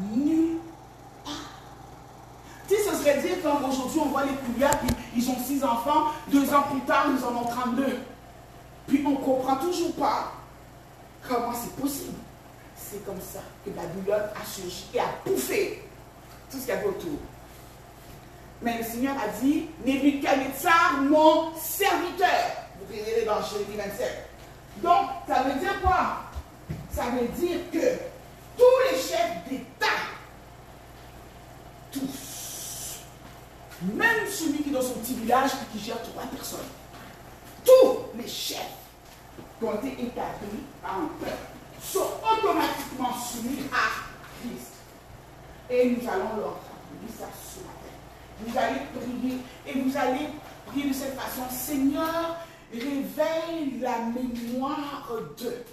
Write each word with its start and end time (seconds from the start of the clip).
nulle 0.00 0.58
part. 1.24 1.34
Tu 2.68 2.74
sais, 2.74 2.82
ce 2.90 2.96
serait 2.96 3.20
dire 3.20 3.42
comme 3.42 3.64
aujourd'hui 3.64 4.00
on 4.00 4.08
voit 4.08 4.24
les 4.24 4.34
couillards, 4.34 4.78
ils 5.14 5.30
ont 5.30 5.36
six 5.38 5.62
enfants, 5.62 6.06
deux 6.28 6.52
ans 6.54 6.62
plus 6.70 6.80
tard, 6.80 7.06
ils 7.16 7.24
en 7.24 7.36
ont 7.36 7.44
32. 7.44 7.98
Puis 8.86 9.04
on 9.06 9.10
ne 9.10 9.16
comprend 9.16 9.56
toujours 9.56 9.94
pas 9.94 10.32
comment 11.28 11.52
c'est 11.52 11.74
possible. 11.80 12.18
C'est 12.76 13.04
comme 13.04 13.20
ça 13.20 13.40
que 13.64 13.70
Babylone 13.70 14.28
a 14.34 14.44
surgi 14.44 14.86
et 14.94 15.00
a 15.00 15.04
pouffé 15.24 15.82
tout 16.50 16.58
ce 16.58 16.64
qu'il 16.64 16.74
y 16.74 16.76
avait 16.76 16.86
autour. 16.86 17.18
Mais 18.60 18.78
le 18.78 18.84
Seigneur 18.84 19.16
a 19.16 19.28
dit, 19.40 19.66
Nebuchadnezzar, 19.84 21.00
mon 21.02 21.54
serviteur. 21.56 22.28
Vous 22.78 22.94
verrez 22.94 23.24
dans 23.24 23.42
Jérémie 23.42 23.76
27. 23.76 24.28
Donc, 24.82 25.06
ça 25.26 25.42
veut 25.42 25.58
dire 25.58 25.80
quoi? 25.80 26.16
Ça 26.92 27.04
veut 27.06 27.28
dire 27.28 27.58
que 27.72 28.11
tous 28.56 28.90
les 28.90 28.98
chefs 28.98 29.48
d'État, 29.48 29.86
tous, 31.90 33.00
même 33.94 34.28
celui 34.30 34.62
qui 34.62 34.70
est 34.70 34.72
dans 34.72 34.82
son 34.82 34.94
petit 34.94 35.14
village 35.14 35.50
et 35.52 35.78
qui 35.78 35.84
gère 35.84 36.02
trois 36.02 36.24
personnes, 36.24 36.60
tous 37.64 38.18
les 38.18 38.28
chefs 38.28 38.58
qui 39.58 39.64
ont 39.64 39.74
été 39.74 39.92
établis 40.02 40.64
par 40.82 40.98
un 40.98 41.10
peuple 41.20 41.36
sont 41.82 42.08
automatiquement 42.22 43.12
soumis 43.14 43.64
à 43.72 44.10
Christ. 44.40 44.72
Et 45.70 45.90
nous 45.90 46.08
allons 46.08 46.36
leur 46.36 46.54
rappeler 46.54 47.12
ça 47.18 47.26
ce 47.32 47.60
matin. 47.60 47.82
Vous 48.40 48.58
allez 48.58 48.80
prier 48.94 49.38
et 49.66 49.80
vous 49.80 49.96
allez 49.96 50.28
prier 50.66 50.88
de 50.88 50.92
cette 50.92 51.18
façon. 51.18 51.42
Seigneur, 51.50 52.36
réveille 52.72 53.80
la 53.80 53.98
mémoire 53.98 55.12
de. 55.38 55.64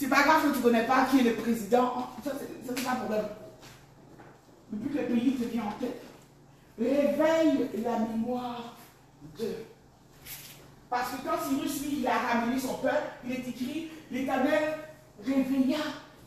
C'est 0.00 0.08
pas 0.08 0.22
grave 0.22 0.44
que 0.44 0.52
tu 0.52 0.58
ne 0.60 0.62
connais 0.62 0.86
pas 0.86 1.04
qui 1.04 1.18
est 1.18 1.24
le 1.24 1.34
président. 1.34 2.08
Ça, 2.24 2.32
c'est 2.40 2.82
pas 2.82 2.92
un 2.92 2.96
problème. 2.96 3.26
Depuis 4.72 4.94
que 4.94 4.98
le 4.98 5.06
pays 5.08 5.34
te 5.34 5.44
vient 5.44 5.64
en 5.64 5.72
tête, 5.72 6.02
réveille 6.78 7.68
la 7.84 7.98
mémoire 7.98 8.76
de. 9.38 9.56
Parce 10.88 11.10
que 11.10 11.16
quand 11.22 11.36
Cyrus, 11.46 11.82
lui, 11.82 11.98
il 11.98 12.06
a 12.06 12.16
ramené 12.16 12.58
son 12.58 12.78
peuple, 12.78 13.10
il 13.26 13.32
est 13.32 13.46
écrit, 13.46 13.90
l'Éternel 14.10 14.78
réveilla 15.22 15.76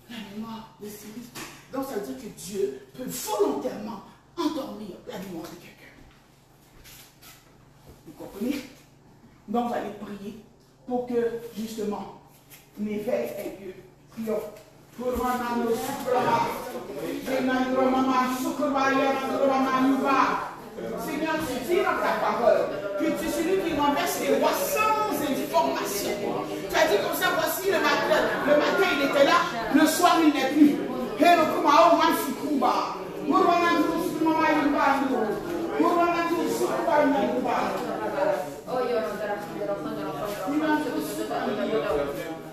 la 0.07 0.17
mémoire 0.35 0.75
de 0.79 0.85
Cyrus. 0.85 1.29
Donc 1.73 1.85
ça 1.85 1.95
veut 1.95 2.13
dire 2.13 2.23
que 2.23 2.39
Dieu 2.39 2.79
peut 2.95 3.09
volontairement 3.09 4.01
endormir 4.37 4.97
la 5.07 5.17
mémoire 5.17 5.49
de 5.49 5.55
quelqu'un. 5.55 5.93
Vous 8.05 8.13
comprenez? 8.23 8.61
Donc 9.47 9.69
vous 9.69 9.73
allez 9.73 9.93
prier 9.99 10.37
pour 10.85 11.07
que 11.07 11.41
justement 11.57 12.19
Prions. 14.15 14.41
Seigneur, 21.05 21.35
tu 21.47 21.55
dis 21.67 21.77
dans 21.77 22.01
ta 22.01 22.13
parole 22.19 22.65
que 22.99 23.05
tu 23.05 23.27
es 23.27 23.31
celui 23.31 23.57
qui 23.61 23.79
renverse 23.79 24.19
les 24.21 24.41
sans 24.41 25.13
information. 25.21 26.09
Tu 26.69 26.75
as 26.75 26.87
dit 26.87 26.97
comme 27.03 27.15
ça, 27.15 27.29
voici 27.35 27.67
le 27.67 27.79
matin, 27.79 28.21
le 28.47 28.53
matin 28.57 28.87
il 28.97 29.05
était 29.09 29.25
là, 29.25 29.37
le 29.73 29.85
soir 29.85 30.17
il 30.23 30.33
n'est 30.33 30.49
plus. 30.49 30.77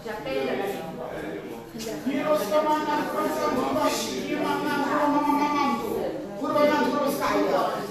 J'appelle 0.05 0.47
la 0.47 0.65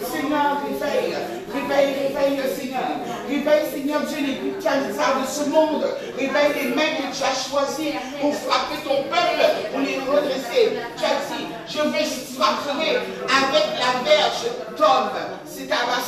Seigneur, 0.05 0.57
réveille, 0.63 1.15
réveille, 1.53 1.93
réveille, 2.07 2.55
Seigneur. 2.55 2.81
Réveille, 3.27 3.71
Seigneur 3.71 4.01
Dieu, 4.01 4.17
les 4.25 4.35
de 4.57 5.27
ce 5.27 5.49
monde. 5.49 5.85
Réveille 6.17 6.63
les 6.63 6.75
mains 6.75 6.97
que 6.97 7.15
tu 7.15 7.23
as 7.23 7.49
choisies 7.49 7.93
pour 8.19 8.33
frapper 8.33 8.77
ton 8.83 9.03
peuple, 9.03 9.69
pour 9.71 9.79
les 9.81 9.99
redresser. 9.99 10.79
Tu 10.97 11.03
as 11.03 11.35
dit, 11.35 11.45
je 11.67 11.81
vais 11.89 12.05
frapper 12.05 12.97
avec 13.29 13.65
la 13.77 14.03
verge 14.03 14.45
d'homme. 14.77 15.11
C'est 15.45 15.71
à 15.71 15.85
la 15.85 16.01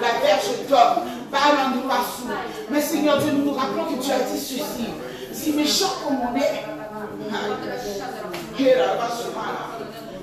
la 0.00 0.20
verge 0.20 0.66
d'homme. 0.68 1.17
Mais 2.70 2.80
Seigneur 2.80 3.18
Dieu, 3.18 3.32
nous 3.32 3.44
nous 3.46 3.54
rappelons 3.54 3.84
que 3.84 4.02
tu 4.02 4.10
as 4.10 4.20
dit 4.20 4.38
ceci. 4.38 4.62
Si 5.32 5.52
méchant 5.52 5.92
comme 6.04 6.18
on 6.20 6.36
est, 6.36 6.64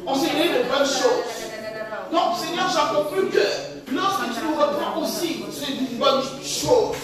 on 0.07 0.15
s'est 0.15 0.29
donné 0.29 0.49
de 0.49 0.69
bonnes 0.69 0.85
choses. 0.85 1.35
Donc, 2.11 2.37
Seigneur, 2.37 2.69
j'en 2.69 3.05
plus 3.05 3.29
que 3.29 3.93
lorsque 3.93 4.23
tu 4.33 4.45
nous 4.45 4.55
reprends 4.55 5.01
aussi, 5.01 5.43
c'est 5.51 5.73
une 5.73 5.97
bonne 5.97 6.21
chose. 6.43 6.95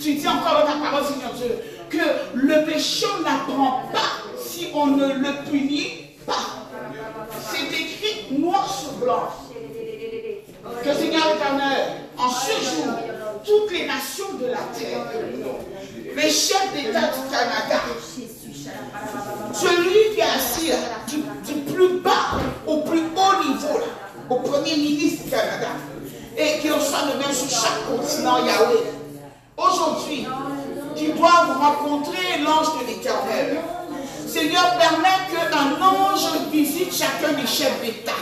Tu 0.00 0.14
dis 0.14 0.28
encore 0.28 0.60
dans 0.60 0.66
ta 0.66 0.78
parole, 0.78 1.04
Seigneur 1.04 1.32
Dieu, 1.34 1.58
que 1.88 1.98
le 2.34 2.64
péché 2.64 3.06
n'apprend 3.24 3.82
pas 3.92 4.38
si 4.38 4.68
on 4.74 4.86
ne 4.86 5.06
le 5.06 5.50
punit 5.50 6.06
pas. 6.26 6.66
C'est 7.40 7.66
écrit 7.66 8.38
noir 8.38 8.68
sur 8.72 8.92
blanc. 8.92 9.30
Que 10.84 10.94
Seigneur 10.94 11.34
éternel, 11.34 11.86
en 12.16 12.30
ce 12.30 12.52
jour, 12.52 12.94
toutes 13.44 13.72
les 13.72 13.86
nations 13.86 14.32
de 14.40 14.46
la 14.46 14.58
terre, 14.76 15.06
les 16.16 16.30
chefs 16.30 16.72
d'État 16.72 17.08
du 17.08 17.30
Canada, 17.30 17.82
celui 19.52 20.14
qui 20.14 20.20
est 20.20 21.16
du, 21.46 21.72
plus 21.72 22.00
bas 22.00 22.38
au 22.66 22.78
plus 22.78 23.00
haut 23.00 23.48
niveau, 23.48 23.80
au 24.30 24.36
premier 24.36 24.76
ministre 24.76 25.24
du 25.24 25.30
Canada, 25.30 25.68
et 26.36 26.58
qu'il 26.60 26.70
soit 26.72 27.06
le 27.12 27.18
même 27.18 27.32
sur 27.34 27.50
chaque 27.50 27.86
continent 27.86 28.44
Yahweh. 28.44 28.92
Aujourd'hui, 29.56 30.26
dois 31.20 31.46
vous 31.46 31.60
rencontrer 31.60 32.38
l'ange 32.42 32.80
de 32.80 32.86
l'éternel. 32.86 33.60
Seigneur, 34.26 34.78
permet 34.78 35.18
qu'un 35.30 35.84
ange 35.84 36.48
visite 36.52 36.92
chacun 36.94 37.32
des 37.34 37.46
chefs 37.46 37.80
d'État. 37.82 38.12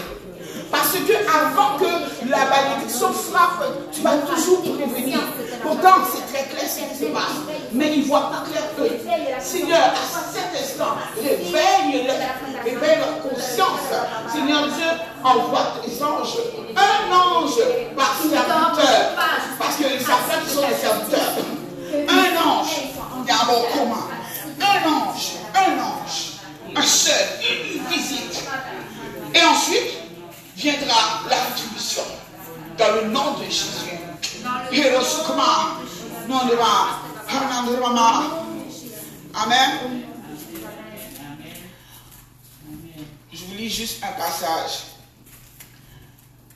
Parce 0.71 0.93
que 0.93 1.13
avant 1.13 1.79
que 1.79 2.29
la 2.29 2.45
malédiction 2.47 3.13
frappe, 3.13 3.65
tu 3.93 4.01
vas 4.03 4.17
toujours 4.19 4.63
prévenir. 4.63 5.19
Pourtant, 5.63 6.05
c'est 6.13 6.27
très 6.33 6.45
clair 6.49 6.69
ce 6.69 6.81
qui 6.81 7.07
se 7.07 7.13
passe. 7.13 7.39
Mais 7.73 7.97
il 7.97 8.05
voit 8.07 8.31
pas 8.31 8.45
clair 8.51 8.65
que, 8.77 9.43
Seigneur, 9.43 9.93
à 9.93 10.33
cet 10.33 10.63
instant, 10.63 10.97
réveille, 11.17 12.09
réveille 12.65 12.99
leur 12.99 13.23
conscience. 13.23 13.89
Seigneur 14.33 14.69
Dieu, 14.69 14.91
envoie 15.25 15.75
tes 15.83 16.03
anges. 16.03 16.39
Un 16.77 17.13
ange 17.13 17.61
par 17.97 18.17
serviteur. 18.23 19.15
Parce 19.59 19.77
que 19.77 19.85
les 19.85 20.01
serviteurs 20.01 20.49
sont 20.49 20.69
des 20.69 20.75
serviteurs. 20.75 21.35
Un 22.09 22.49
ange, 22.49 22.77
un 23.29 23.79
commun. 23.79 24.07
Un 24.61 24.89
ange, 24.89 25.35
un 25.55 25.73
ange, 25.79 26.19
un 26.75 26.83
seul, 26.83 27.27
une 27.75 27.85
visite. 27.87 28.45
Et 29.33 29.45
ensuite, 29.45 30.08
viendra 30.59 31.23
la 31.31 31.45
rétribution. 31.45 32.03
Dans 32.77 32.93
le 32.97 33.09
nom 33.09 33.39
de 33.39 33.45
Jésus. 33.45 33.91
Amen. 39.35 40.05
Je 43.33 43.45
vous 43.45 43.55
lis 43.55 43.71
juste 43.71 44.03
un 44.03 44.13
passage. 44.13 44.83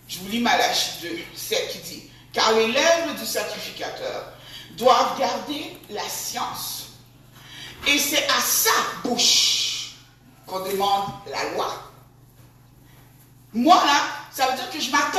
Je 0.08 0.18
vous 0.18 0.28
lis 0.28 0.40
Malachie 0.40 1.00
2, 1.02 1.08
7 1.34 1.68
qui 1.70 1.78
dit 1.78 2.02
Car 2.32 2.52
les 2.52 2.68
lèvres 2.72 3.14
du 3.18 3.24
sacrificateur 3.24 4.32
doivent 4.76 5.18
garder 5.18 5.76
la 5.90 6.08
science. 6.08 6.88
Et 7.86 7.98
c'est 7.98 8.28
à 8.28 8.40
sa 8.40 8.70
bouche 9.04 9.94
qu'on 10.46 10.60
demande 10.60 11.12
la 11.30 11.50
loi. 11.54 11.91
Moi, 13.52 13.74
là, 13.74 14.02
ça 14.32 14.46
veut 14.50 14.56
dire 14.56 14.70
que 14.70 14.80
je 14.80 14.90
m'attends 14.90 15.18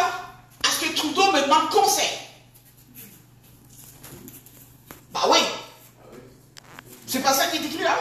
à 0.65 0.69
ce 0.69 0.85
que 0.85 0.95
Trudeau 0.95 1.31
me 1.31 1.41
demande 1.41 1.69
conseil. 1.69 2.09
Bah 5.12 5.25
oui. 5.30 5.39
C'est 7.06 7.21
pas 7.21 7.33
ça 7.33 7.47
qui 7.47 7.57
est 7.57 7.65
écrit 7.65 7.83
là. 7.83 7.95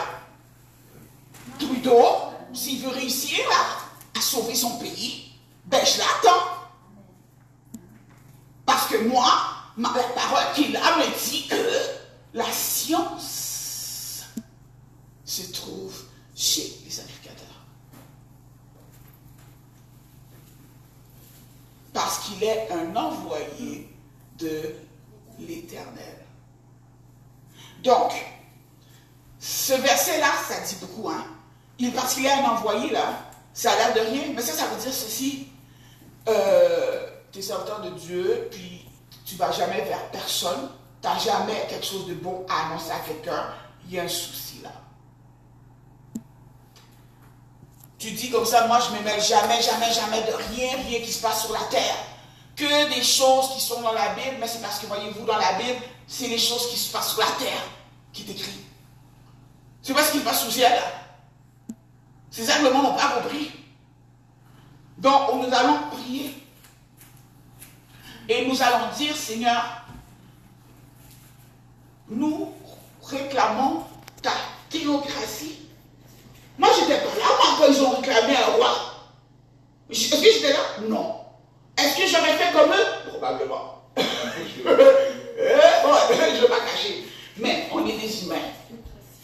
Trudeau, 1.59 2.05
s'il 2.51 2.81
veut 2.81 2.89
réussir 2.89 3.47
là, 3.47 3.77
à 4.17 4.21
sauver 4.21 4.55
son 4.55 4.79
pays, 4.79 5.33
ben 5.65 5.85
je 5.85 5.99
l'attends. 5.99 6.47
Parce 8.65 8.87
que 8.87 8.97
moi, 9.07 9.31
la 9.77 9.89
parole 9.89 10.53
qu'il 10.55 10.75
a 10.75 10.97
me 10.97 11.29
dit 11.29 11.47
que 11.47 11.55
la 12.33 12.51
science 12.51 14.23
se 15.25 15.51
trouve 15.51 15.93
chez 16.35 16.79
les 16.83 16.91
sacrificateurs. 16.91 17.43
Parce 21.93 22.19
qu'il 22.19 22.43
est 22.43 22.69
un 22.71 22.95
envoyé 22.95 23.89
de 24.37 24.75
l'Éternel. 25.39 26.25
Donc, 27.83 28.13
ce 29.39 29.73
verset-là, 29.73 30.31
ça 30.47 30.59
dit 30.61 30.77
beaucoup. 30.81 31.09
Hein? 31.09 31.25
Il, 31.79 31.91
parce 31.91 32.15
qu'il 32.15 32.25
est 32.25 32.31
un 32.31 32.45
envoyé, 32.45 32.89
là, 32.91 33.19
ça 33.53 33.71
a 33.71 33.75
l'air 33.75 33.93
de 33.93 34.09
rien, 34.11 34.33
mais 34.35 34.41
ça, 34.41 34.53
ça 34.53 34.67
veut 34.67 34.81
dire 34.81 34.93
ceci. 34.93 35.49
Euh, 36.29 37.09
tu 37.31 37.39
es 37.39 37.41
serviteur 37.41 37.81
de 37.81 37.89
Dieu, 37.89 38.47
puis 38.51 38.85
tu 39.25 39.35
ne 39.35 39.39
vas 39.39 39.51
jamais 39.51 39.81
vers 39.81 40.09
personne, 40.11 40.69
tu 41.01 41.07
n'as 41.07 41.19
jamais 41.19 41.65
quelque 41.69 41.85
chose 41.85 42.07
de 42.07 42.13
bon 42.13 42.45
à 42.49 42.67
annoncer 42.67 42.91
à 42.91 42.99
quelqu'un, 42.99 43.53
il 43.85 43.95
y 43.95 43.99
a 43.99 44.03
un 44.03 44.07
souci 44.07 44.61
là. 44.63 44.71
Tu 48.03 48.11
dis 48.11 48.29
comme 48.29 48.45
ça, 48.45 48.67
moi 48.67 48.81
je 48.81 48.93
ne 48.93 48.99
me 48.99 49.05
mêle 49.05 49.21
jamais, 49.21 49.61
jamais, 49.61 49.93
jamais 49.93 50.21
de 50.23 50.33
rien, 50.33 50.71
rien 50.85 50.99
qui 50.99 51.13
se 51.13 51.21
passe 51.21 51.45
sur 51.45 51.53
la 51.53 51.63
terre. 51.71 51.95
Que 52.53 52.93
des 52.93 53.01
choses 53.01 53.53
qui 53.53 53.61
sont 53.61 53.81
dans 53.81 53.93
la 53.93 54.09
Bible, 54.09 54.35
mais 54.41 54.47
c'est 54.49 54.61
parce 54.61 54.79
que 54.79 54.87
voyez-vous, 54.87 55.25
dans 55.25 55.37
la 55.37 55.53
Bible, 55.53 55.79
c'est 56.05 56.27
les 56.27 56.37
choses 56.37 56.69
qui 56.69 56.77
se 56.77 56.91
passent 56.91 57.13
sur 57.13 57.21
la 57.21 57.31
terre 57.39 57.61
qui 58.11 58.23
est 58.23 58.31
écrit. 58.31 58.59
C'est 59.81 59.93
pas 59.93 60.03
ce 60.03 60.11
qui 60.11 60.19
se 60.19 60.23
passe 60.25 60.43
sous 60.43 60.51
ciel. 60.51 60.77
Le 62.37 62.73
monde 62.73 62.83
n'a 62.83 62.91
pas 62.91 63.21
compris. 63.21 63.51
Donc, 64.97 65.35
nous 65.35 65.55
allons 65.55 65.87
prier. 65.91 66.45
Et 68.27 68.45
nous 68.45 68.61
allons 68.61 68.91
dire, 68.97 69.15
Seigneur, 69.15 69.63
nous 72.09 72.53
réclamons 73.01 73.85
ta 74.21 74.33
théocratie. 74.69 75.62
Moi, 76.57 76.69
je 76.75 76.81
n'étais 76.81 77.01
pas 77.01 77.19
là, 77.19 77.25
moi, 77.37 77.55
quand 77.57 77.73
ils 77.73 77.81
ont 77.81 77.89
réclamé 77.89 78.35
un 78.35 78.51
roi. 78.55 78.69
Est-ce 79.89 80.11
que 80.11 80.31
j'étais 80.31 80.53
là? 80.53 80.59
Non. 80.87 81.15
Est-ce 81.77 81.97
que 81.97 82.07
j'aurais 82.07 82.33
fait 82.37 82.51
comme 82.53 82.69
eux? 82.71 83.09
Probablement. 83.09 83.81
Eh, 85.35 85.45
je 86.13 86.35
ne 86.35 86.41
vais 86.41 86.47
pas 86.47 86.59
cacher. 86.61 87.05
Mais 87.37 87.67
on 87.73 87.85
est 87.85 87.97
des 87.97 88.23
humains. 88.23 88.35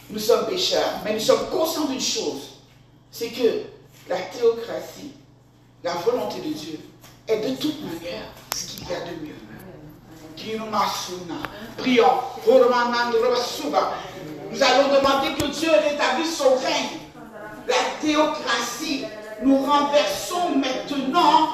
Nous 0.09 0.19
sommes 0.19 0.47
pécheurs. 0.47 0.99
Mais 1.05 1.13
nous 1.13 1.19
sommes 1.19 1.49
conscients 1.49 1.85
d'une 1.85 2.01
chose. 2.01 2.57
C'est 3.11 3.29
que 3.29 3.61
la 4.09 4.17
théocratie, 4.17 5.13
la 5.83 5.93
volonté 5.93 6.39
de 6.41 6.53
Dieu, 6.53 6.79
est 7.27 7.37
de 7.37 7.55
toute 7.55 7.79
manière 7.83 8.25
ce 8.55 8.65
qu'il 8.65 8.89
y 8.89 8.93
a 8.93 9.01
de 9.01 9.25
mieux. 9.25 9.35
Prions. 11.77 12.05
Nous 14.51 14.63
allons 14.63 14.87
demander 14.95 15.35
que 15.35 15.45
Dieu 15.51 15.69
rétablisse 15.71 16.37
son 16.37 16.55
règne. 16.55 16.99
La 17.69 17.75
théocratie, 18.01 19.05
nous 19.43 19.57
renversons 19.57 20.55
maintenant. 20.55 21.49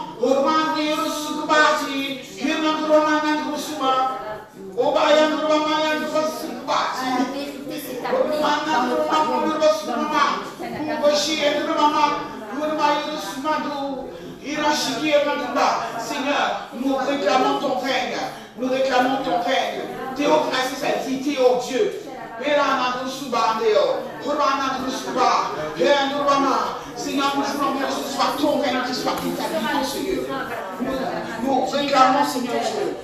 Seigneur, 16.00 16.70
nous 16.74 16.96
réclamons 16.96 17.60
ton 17.60 17.80
règne. 17.80 18.18
Nous 18.58 18.70
réclamons 18.70 19.18
ton 19.24 19.42
règne. 19.44 19.82
Théocratie, 20.16 20.76
ça 20.80 20.88
dit 21.06 21.20
Théo 21.22 21.60
Dieu. 21.68 21.94
Seigneur, 26.96 27.34
nous 27.36 27.44
voulons 27.44 27.74
que 27.74 27.92
ce 27.92 28.16
soit 28.16 28.25
ton 28.38 28.60
règne 28.60 28.82
qui 28.88 28.94
soit 28.94 29.14
établi 29.14 29.66
dans 29.74 29.84
ce 29.84 29.98
lieu. 30.00 30.28
Nous 31.44 31.66
réclamons, 31.66 32.26
Seigneur 32.26 32.62
Dieu, 32.62 32.96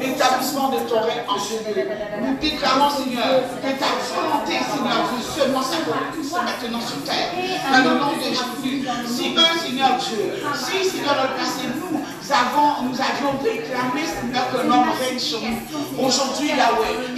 l'établissement 0.00 0.68
de 0.70 0.78
ton 0.88 1.00
règne 1.00 1.24
en 1.28 1.34
lieu. 1.36 1.84
Nous 2.22 2.36
déclarons, 2.36 2.90
Seigneur, 2.90 3.42
que 3.62 3.70
ta 3.78 3.90
volonté, 4.14 4.54
Seigneur, 4.64 5.00
veut 5.12 5.22
seulement 5.22 5.62
s'accomplir 5.62 6.42
maintenant 6.42 6.80
sur 6.80 7.02
terre. 7.04 7.30
Dans 7.70 7.90
le 7.90 7.98
nom 7.98 8.12
de 8.16 8.22
Jésus. 8.22 8.88
Si 9.06 9.34
eux, 9.36 9.58
Seigneur 9.62 9.96
Dieu, 9.98 10.34
si, 10.54 10.88
Seigneur, 10.88 11.16
le 11.22 11.28
passé, 11.38 11.66
nous 11.80 12.00
avons, 12.32 12.88
nous 12.88 12.96
avions 13.00 13.38
réclamé, 13.42 14.02
Seigneur, 14.04 14.50
que 14.52 14.66
l'homme 14.66 14.90
règne 15.00 15.18
sur 15.18 15.40
nous. 15.40 16.06
Aujourd'hui, 16.06 16.48
Yahweh, 16.48 17.14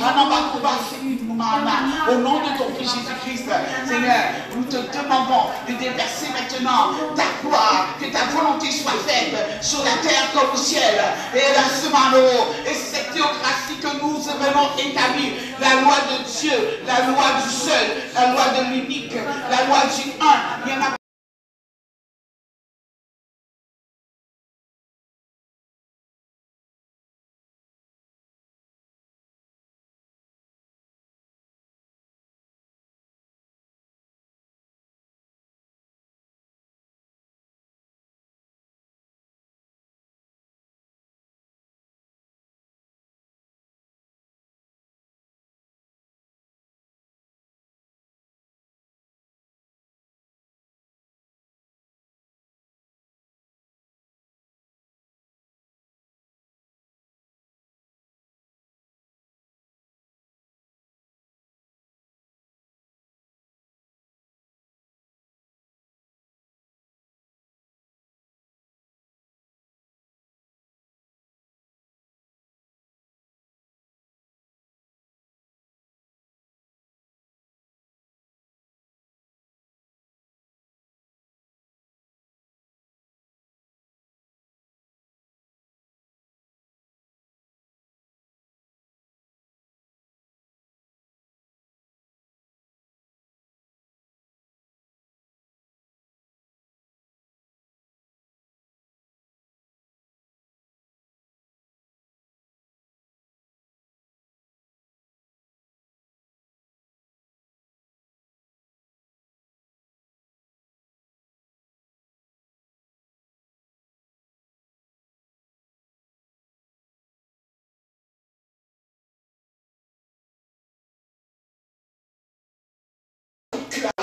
au 2.11 2.15
nom 2.17 2.41
de 2.41 2.59
ton 2.59 2.69
Fils 2.79 2.93
Jésus-Christ, 2.95 3.49
Seigneur, 3.87 4.25
nous 4.55 4.65
te 4.65 4.77
demandons 4.77 5.49
de 5.69 5.73
déverser 5.75 6.29
maintenant 6.33 6.93
ta 7.17 7.25
gloire, 7.43 7.89
que 8.01 8.07
ta 8.07 8.25
volonté 8.37 8.71
soit 8.71 8.99
faite 9.07 9.35
sur 9.63 9.83
la 9.85 9.97
terre 10.03 10.33
comme 10.35 10.51
au 10.53 10.57
ciel. 10.57 11.01
Et 11.35 11.55
la 11.55 11.65
semaine, 11.65 12.21
et 12.67 12.75
cette 12.75 13.13
théocratie 13.13 13.79
que 13.81 14.03
nous 14.03 14.21
venons 14.21 14.69
établir, 14.79 15.33
la 15.61 15.81
loi 15.83 15.97
de 16.11 16.41
Dieu, 16.41 16.81
la 16.87 17.07
loi 17.07 17.25
du 17.43 17.51
seul, 17.51 17.87
la 18.15 18.33
loi 18.33 18.45
de 18.59 18.75
l'unique, 18.75 19.15
la 19.51 19.67
loi 19.67 19.79
du 19.95 20.11
un. 20.21 20.67
Il 20.67 20.73
y 20.73 20.77
en 20.77 20.83
a 20.83 21.00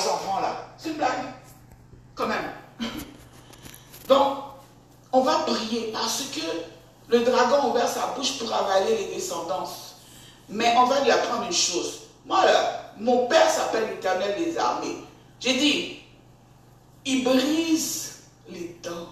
enfants 0.05 0.39
là. 0.39 0.67
C'est 0.77 0.89
une 0.89 0.95
blague. 0.95 1.33
Quand 2.15 2.27
même. 2.27 2.51
Donc, 4.07 4.37
on 5.11 5.21
va 5.21 5.39
prier 5.39 5.91
parce 5.93 6.23
que 6.33 6.41
le 7.09 7.23
dragon 7.23 7.55
a 7.55 7.67
ouvert 7.67 7.87
sa 7.87 8.07
bouche 8.07 8.37
pour 8.37 8.53
avaler 8.53 8.97
les 8.97 9.15
descendances. 9.15 9.95
Mais 10.49 10.73
on 10.77 10.85
va 10.85 11.01
lui 11.01 11.11
apprendre 11.11 11.43
une 11.43 11.53
chose. 11.53 12.01
Moi 12.25 12.43
là, 12.45 12.93
mon 12.97 13.27
père 13.27 13.49
s'appelle 13.49 13.89
l'éternel 13.89 14.35
des 14.37 14.57
armées. 14.57 14.97
J'ai 15.39 15.53
dit, 15.57 15.99
il 17.05 17.23
brise 17.23 18.23
les 18.49 18.77
dents. 18.81 19.07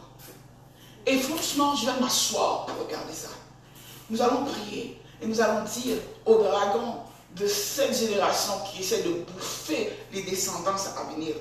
Et 1.05 1.19
franchement, 1.19 1.75
je 1.75 1.85
vais 1.85 1.99
m'asseoir 1.99 2.65
pour 2.65 2.85
regarder 2.85 3.13
ça. 3.13 3.29
Nous 4.09 4.21
allons 4.21 4.45
prier 4.45 4.99
et 5.21 5.27
nous 5.27 5.39
allons 5.39 5.63
dire 5.63 5.97
au 6.25 6.35
dragon, 6.35 7.03
de 7.35 7.47
cette 7.47 7.97
génération 7.97 8.53
qui 8.71 8.81
essaie 8.81 9.03
de 9.03 9.11
bouffer 9.11 9.91
les 10.13 10.23
descendances 10.23 10.87
à 10.97 11.13
venir. 11.13 11.35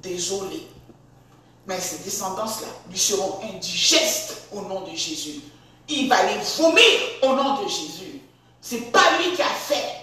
Désolé. 0.00 0.68
Mais 1.66 1.80
ces 1.80 1.98
descendances-là 1.98 2.68
lui 2.88 2.98
seront 2.98 3.40
indigestes 3.42 4.44
au 4.52 4.62
nom 4.62 4.82
de 4.82 4.96
Jésus. 4.96 5.40
Il 5.88 6.08
va 6.08 6.22
les 6.24 6.38
vomir 6.56 7.00
au 7.22 7.34
nom 7.34 7.62
de 7.62 7.68
Jésus. 7.68 8.22
C'est 8.60 8.92
pas 8.92 9.18
lui 9.18 9.34
qui 9.34 9.42
a 9.42 9.46
fait. 9.46 9.96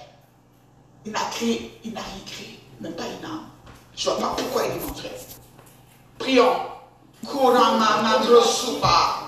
Il 1.05 1.11
n'a 1.13 1.21
créé, 1.31 1.79
il 1.83 1.93
n'a 1.93 2.01
rien 2.01 2.23
créé. 2.25 2.59
même 2.81 2.93
pas 2.93 3.03
une 3.03 3.25
âme. 3.25 3.49
Je 3.95 4.09
ne 4.09 4.15
vois 4.15 4.29
pas 4.29 4.35
pourquoi 4.35 4.65
il 4.65 4.71
est 4.71 4.85
montré. 4.85 5.11
Prions. 6.19 6.55
Kurama 7.25 8.21
Suba. 8.45 9.27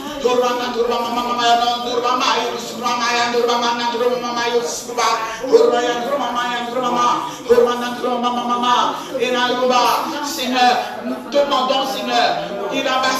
Seigneur 10.25 10.77
nous 11.05 11.15
demandons 11.31 11.85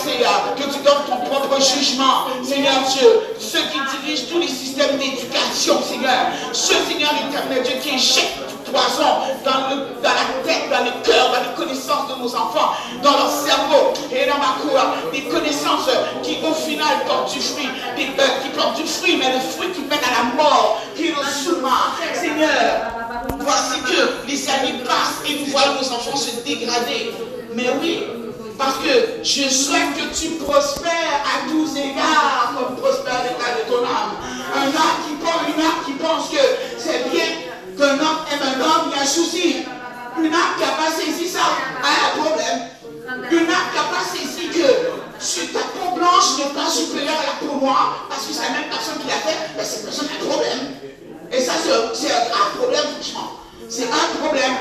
Seigneur 0.04 0.56
que 0.56 0.64
tu 0.64 0.80
donnes 0.84 1.06
ton 1.08 1.18
propre 1.30 1.62
jugement 1.62 2.26
Seigneur 2.44 2.74
Dieu 2.94 3.22
ceux 3.40 3.60
qui 3.60 3.80
dirigent 4.02 4.24
tous 4.32 4.40
les 4.40 4.48
systèmes 4.48 4.98
d'éducation 4.98 5.82
Seigneur 5.82 6.28
ce 6.54 6.74
Seigneur 6.74 7.12
éternel 7.28 7.64
Dieu 7.64 7.76
qui 7.82 7.96
éjecte 7.96 8.61
dans, 8.72 9.70
le, 9.70 10.02
dans 10.02 10.10
la 10.10 10.44
tête, 10.44 10.70
dans 10.70 10.84
le 10.84 10.92
cœur, 11.04 11.32
dans 11.32 11.42
les 11.42 11.56
connaissances 11.56 12.08
de 12.10 12.22
nos 12.22 12.36
enfants, 12.36 12.74
dans 13.04 13.12
leur 13.12 13.30
cerveau 13.30 13.94
et 14.12 14.26
dans 14.28 14.38
ma 14.38 14.56
cour. 14.62 14.80
Des 15.12 15.24
connaissances 15.24 15.90
qui 16.24 16.38
au 16.46 16.54
final 16.54 17.06
portent 17.08 17.34
du 17.34 17.42
fruit, 17.42 17.68
euh, 17.68 18.44
qui 18.44 18.50
portent 18.50 18.78
du 18.78 18.88
fruit, 18.88 19.18
mais 19.18 19.34
le 19.34 19.40
fruit 19.40 19.72
qui 19.72 19.82
mène 19.82 20.00
à 20.00 20.24
la 20.24 20.44
mort, 20.44 20.82
qui 20.96 21.10
nous 21.10 21.24
souma. 21.24 21.96
Seigneur, 22.14 22.50
voici 23.40 23.82
que 23.82 24.28
les 24.28 24.50
années 24.50 24.80
passent 24.86 25.22
et 25.28 25.40
nous 25.40 25.52
voyons 25.52 25.74
nos 25.74 25.92
enfants 25.92 26.18
se 26.18 26.42
dégrader. 26.44 27.14
Mais 27.54 27.70
oui, 27.82 28.04
parce 28.58 28.78
que 28.78 29.24
je 29.24 29.50
souhaite 29.50 29.94
que 29.96 30.16
tu 30.18 30.32
prospères 30.36 31.24
à 31.26 31.50
tous 31.50 31.76
égards, 31.78 32.54
comme 32.56 32.78
prospère 32.78 33.24
l'état 33.24 33.60
de 33.60 33.70
ton 33.70 33.84
âme. 33.84 34.16
Un 34.56 34.68
âme 34.68 34.98
qui 35.08 35.16
pense, 35.16 35.56
une 35.56 35.62
âme 35.62 35.82
qui 35.86 35.92
pense 35.94 36.30
que 36.30 36.38
c'est 36.78 37.10
bien 37.10 37.51
qu'un 37.78 37.94
homme 37.94 38.22
aime 38.32 38.44
un 38.44 38.62
homme, 38.62 38.92
il 38.92 38.98
y 38.98 39.00
a 39.00 39.04
un 39.04 39.06
souci. 39.06 39.66
Une 40.20 40.34
âme 40.34 40.54
qui 40.58 40.62
n'a 40.62 40.72
pas 40.76 40.92
saisi 40.92 41.28
ça 41.28 41.40
a 41.40 41.88
un 42.08 42.22
problème. 42.22 42.60
Une 43.32 43.50
âme 43.50 43.68
qui 43.72 43.78
n'a 43.78 43.88
pas 43.88 44.04
saisi 44.04 44.50
que 44.50 45.54
ta 45.54 45.60
peau 45.60 45.96
blanche 45.96 46.38
n'est 46.38 46.54
pas 46.54 46.70
supérieure 46.70 47.16
à 47.20 47.26
la 47.26 47.36
peau 47.40 47.60
noire, 47.60 48.06
parce 48.10 48.26
que 48.26 48.34
c'est 48.34 48.44
la 48.44 48.50
même 48.50 48.70
personne 48.70 48.98
qui 49.00 49.08
l'a 49.08 49.22
fait, 49.22 49.38
mais 49.56 49.64
cette 49.64 49.86
personne 49.86 50.08
a 50.10 50.24
un 50.24 50.28
problème. 50.28 50.60
Et 51.32 51.40
ça, 51.40 51.54
c'est 51.64 52.12
un 52.12 52.26
grave 52.28 52.52
problème, 52.58 52.86
franchement. 53.00 53.40
C'est 53.70 53.88
un 53.88 54.20
problème. 54.20 54.56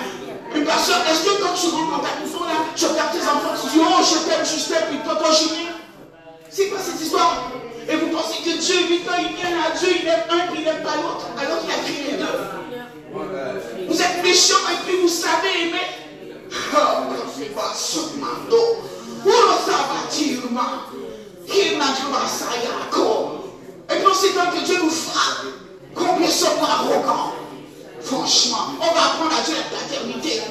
Une 0.55 0.65
personne, 0.65 1.03
est-ce 1.11 1.25
que 1.25 1.43
quand 1.43 1.55
tu 1.55 1.67
rentres 1.69 1.91
dans 1.91 2.03
ta 2.03 2.15
maison, 2.21 2.45
là, 2.45 2.67
tu 2.75 2.87
regardes 2.87 3.13
tes 3.13 3.23
enfants, 3.23 3.55
tu 3.61 3.71
dis, 3.71 3.81
oh, 3.83 4.03
je 4.03 4.19
t'aime, 4.29 4.45
je 4.45 4.69
t'aime, 4.69 4.87
puis 4.91 4.99
toi, 5.05 5.17
toi, 5.17 5.31
C'est 6.49 6.69
quoi 6.69 6.79
cette 6.85 7.01
histoire? 7.01 7.51
Et 7.89 7.97
vous 7.97 8.09
pensez 8.09 8.39
que 8.45 8.59
Dieu, 8.59 8.87
lui, 8.87 9.01
quand 9.03 9.19
il 9.19 9.35
vient 9.35 9.59
à 9.67 9.77
Dieu, 9.77 9.89
il 10.03 10.07
aime 10.07 10.27
un, 10.31 10.53
puis 10.53 10.61
il 10.61 10.65
n'aime 10.65 10.83
pas 10.83 10.97
l'autre, 10.97 11.27
alors 11.39 11.61
qu'il 11.63 11.71
a 11.71 11.79
créé 11.83 12.13
les 12.13 12.19
deux. 12.19 12.70
Vous 13.89 14.01
êtes 14.01 14.23
méchant 14.23 14.69
et 14.71 14.87
puis 14.87 14.97
vous 15.01 15.09
savez 15.09 15.63
aimer. 15.63 15.89
Oh, 16.75 17.11
et 23.89 23.95
puis 23.95 24.15
c'est 24.15 24.35
temps 24.35 24.51
que 24.51 24.65
Dieu 24.65 24.77
nous 24.83 24.91
frappe. 24.91 25.47
Combien 25.95 26.29
sommes-nous 26.29 26.65
arrogants? 26.65 27.33
Franchement, 28.03 28.75
on 28.81 28.95
va 28.95 29.01
apprendre 29.07 29.33
à 29.39 29.43
Dieu 29.43 29.55
la 29.57 29.65
paternité. 29.77 30.43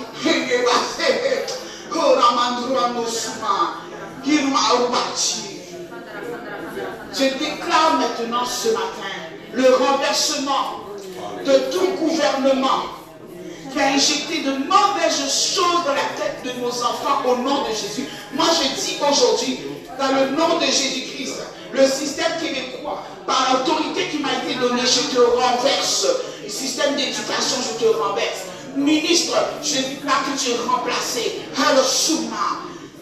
Je 7.14 7.24
déclare 7.38 7.98
maintenant 7.98 8.46
ce 8.46 8.70
matin 8.70 9.16
le 9.54 9.74
renversement 9.76 10.89
de 11.46 11.72
tout 11.72 11.96
gouvernement 12.00 12.84
qui 13.72 13.80
a 13.80 13.88
injecté 13.90 14.42
de 14.42 14.52
mauvaises 14.52 15.54
choses 15.56 15.84
dans 15.86 15.94
la 15.94 16.10
tête 16.18 16.42
de 16.44 16.60
nos 16.62 16.70
enfants 16.70 17.22
au 17.26 17.36
nom 17.38 17.64
de 17.64 17.70
Jésus. 17.70 18.08
Moi, 18.34 18.46
je 18.48 18.82
dis 18.82 18.98
aujourd'hui, 19.08 19.60
dans 20.00 20.08
le 20.08 20.32
nom 20.32 20.58
de 20.58 20.66
Jésus-Christ, 20.66 21.36
le 21.72 21.86
système 21.86 22.32
québécois, 22.42 23.04
par 23.28 23.54
l'autorité 23.54 24.08
qui 24.12 24.18
m'a 24.18 24.34
été 24.44 24.60
donnée, 24.60 24.82
je 24.82 25.16
te 25.16 25.20
renverse. 25.22 26.08
Le 26.44 26.50
système 26.50 26.96
d'éducation, 26.96 27.58
je 27.62 27.86
te 27.86 27.90
renverse. 27.92 28.46
Ministre, 28.76 29.36
je 29.62 29.76
déclare 29.76 30.24
que 30.26 30.40
tu 30.40 30.52
es 30.52 30.58
remplacé. 30.68 31.42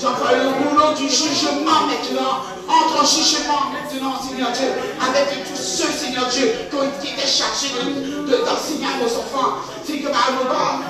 j'envoie 0.00 0.32
le 0.32 0.48
rouleau 0.48 0.94
du 0.96 1.08
jugement 1.08 1.86
maintenant. 1.86 2.42
Entre 2.68 3.02
en 3.02 3.06
jugement 3.06 3.70
maintenant, 3.70 4.14
Seigneur 4.20 4.50
Dieu, 4.50 4.66
avec 5.00 5.44
tous 5.44 5.62
ceux, 5.62 5.92
Seigneur 5.92 6.26
Dieu, 6.28 6.52
qui 7.00 7.08
étaient 7.08 7.28
chargés 7.28 7.68
d'enseigner 8.26 8.86
à 8.86 8.98
nos 8.98 9.06
enfants. 9.06 9.62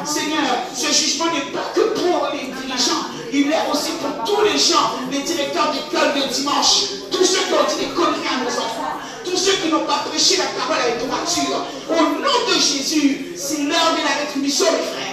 Seigneur, 0.05 0.43
ce 0.75 0.93
jugement 0.93 1.27
n'est 1.27 1.53
pas 1.53 1.71
que 1.75 1.81
pour 1.81 2.29
les 2.33 2.49
dirigeants, 2.49 3.05
il 3.33 3.53
est 3.53 3.71
aussi 3.71 3.91
pour 4.01 4.25
tous 4.25 4.43
les 4.43 4.59
gens, 4.59 4.97
les 5.11 5.21
directeurs 5.21 5.73
d'école 5.73 6.15
de 6.15 6.33
dimanche, 6.33 6.85
tous 7.11 7.25
ceux 7.25 7.41
qui 7.45 7.53
ont 7.53 7.67
dit 7.69 7.87
des 7.87 7.93
conneries 7.93 8.29
à 8.33 8.43
nos 8.43 8.51
enfants, 8.51 8.97
tous 9.25 9.37
ceux 9.37 9.53
qui 9.53 9.69
n'ont 9.69 9.85
pas 9.85 10.05
prêché 10.09 10.39
la 10.39 10.47
parole 10.59 10.83
avec 10.83 11.07
droiture. 11.07 11.67
Au 11.91 12.03
nom 12.03 12.39
de 12.49 12.55
Jésus, 12.55 13.35
c'est 13.37 13.63
l'heure 13.65 13.93
de 13.99 14.03
la 14.03 14.25
rétribution, 14.25 14.67
mes 14.73 14.79
frères. 14.79 15.07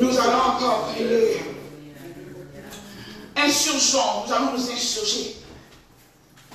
Nous 0.00 0.18
allons 0.18 0.38
encore 0.38 0.88
prier. 0.88 1.40
Insurgeons, 3.36 4.26
nous 4.26 4.32
allons 4.32 4.52
nous 4.52 4.70
insurger. 4.70 5.36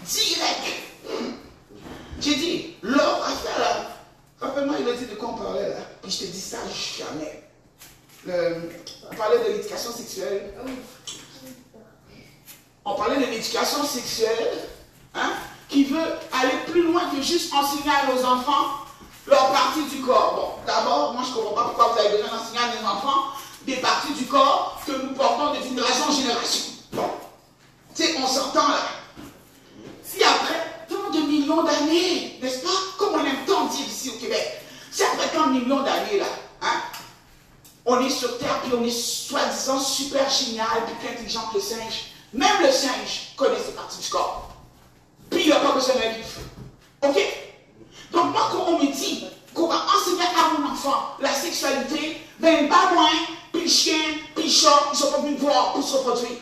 Direct. 0.06 0.68
J'ai 2.20 2.36
dit, 2.36 2.76
l'or 2.82 3.24
a 3.26 3.32
fait 3.32 3.60
là. 3.60 3.98
Rappelle-moi, 4.40 4.76
il 4.80 4.90
a 4.90 4.94
dit 4.94 5.06
de 5.06 5.16
quoi 5.16 5.30
on 5.30 5.38
parlait 5.38 5.70
là. 5.70 5.78
Puis 6.02 6.12
je 6.12 6.20
te 6.20 6.32
dis 6.32 6.40
ça 6.40 6.58
jamais. 6.98 7.44
on 9.12 9.16
parlait 9.16 9.40
de 9.40 9.52
l'éducation 9.52 9.92
sexuelle. 9.92 10.54
On 12.84 12.96
parlait 12.96 13.18
de 13.18 13.32
l'éducation 13.32 13.84
sexuelle. 13.84 14.60
Hein? 15.14 15.34
Qui 15.76 15.84
veut 15.84 16.08
aller 16.32 16.54
plus 16.72 16.84
loin 16.84 17.02
que 17.14 17.22
juste 17.22 17.54
enseigner 17.54 17.92
à 17.92 18.10
nos 18.10 18.24
enfants 18.24 18.86
leur 19.28 19.52
partie 19.52 19.84
du 19.84 20.02
corps. 20.02 20.34
Bon, 20.34 20.66
d'abord, 20.66 21.12
moi 21.12 21.22
je 21.22 21.32
ne 21.32 21.36
comprends 21.36 21.54
pas 21.54 21.64
pourquoi 21.64 21.92
vous 21.92 22.00
avez 22.00 22.16
besoin 22.16 22.30
d'enseigner 22.30 22.60
à 22.60 22.82
nos 22.82 22.88
enfants 22.88 23.26
des 23.64 23.76
parties 23.76 24.14
du 24.14 24.26
corps 24.26 24.82
que 24.88 24.94
nous 24.94 25.14
portons 25.14 25.54
de 25.54 25.62
génération 25.62 26.06
en 26.08 26.12
génération. 26.14 26.64
Bon, 26.94 27.10
tu 27.94 28.04
sais, 28.04 28.16
on 28.24 28.26
s'entend 28.26 28.70
là. 28.70 28.80
Si 30.02 30.24
après 30.24 30.86
tant 30.88 31.12
de 31.12 31.26
millions 31.26 31.64
d'années, 31.64 32.40
n'est-ce 32.42 32.62
pas, 32.62 32.70
comme 32.98 33.16
on 33.16 33.26
aime 33.26 33.46
tant 33.46 33.66
dire 33.66 33.86
ici 33.86 34.14
au 34.16 34.18
Québec, 34.18 34.62
si 34.94 35.04
après 35.04 35.28
tant 35.28 35.48
de 35.48 35.60
millions 35.60 35.82
d'années 35.82 36.20
là, 36.20 36.28
hein, 36.62 36.80
on 37.86 38.00
est 38.00 38.10
sur 38.10 38.38
Terre, 38.38 38.62
puis 38.64 38.72
on 38.80 38.84
est 38.86 38.92
soi-disant 38.92 39.82
super 39.82 40.30
génial, 40.30 40.86
plus 40.86 41.10
intelligent 41.10 41.50
que 41.52 41.56
le 41.56 41.62
singe, 41.62 42.14
même 42.32 42.62
le 42.62 42.72
singe 42.72 43.34
connaît 43.36 43.60
ses 43.60 43.74
parties 43.74 44.00
du 44.00 44.08
corps. 44.08 44.55
Puis 45.36 45.44
il 45.44 45.48
n'y 45.48 45.52
a 45.52 45.60
pas 45.60 45.74
besoin 45.74 45.96
d'un 45.96 46.14
livre. 46.14 46.30
Ok? 47.04 47.22
Donc 48.14 48.32
moi, 48.32 48.48
quand 48.54 48.68
on 48.70 48.80
me 48.80 48.90
dit 48.90 49.28
qu'on 49.54 49.68
va 49.68 49.86
enseigner 49.94 50.24
à 50.24 50.58
mon 50.58 50.72
enfant 50.72 51.18
la 51.20 51.34
sexualité, 51.34 52.22
ben 52.40 52.70
pas 52.70 52.94
moins, 52.94 53.10
puis 53.52 53.70
chien, 53.70 54.00
puis 54.34 54.50
chat, 54.50 54.92
ils 54.94 54.98
sont 54.98 55.12
pas 55.12 55.18
venus 55.18 55.38
voir 55.38 55.74
pour 55.74 55.84
se 55.84 55.98
reproduire. 55.98 56.38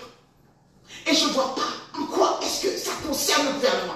Et 1.07 1.15
je 1.15 1.25
ne 1.25 1.31
vois 1.31 1.55
pas 1.55 1.99
en 1.99 2.05
quoi 2.05 2.39
est-ce 2.43 2.67
que 2.67 2.77
ça 2.77 2.91
concerne 3.03 3.47
le 3.47 3.53
gouvernement. 3.53 3.93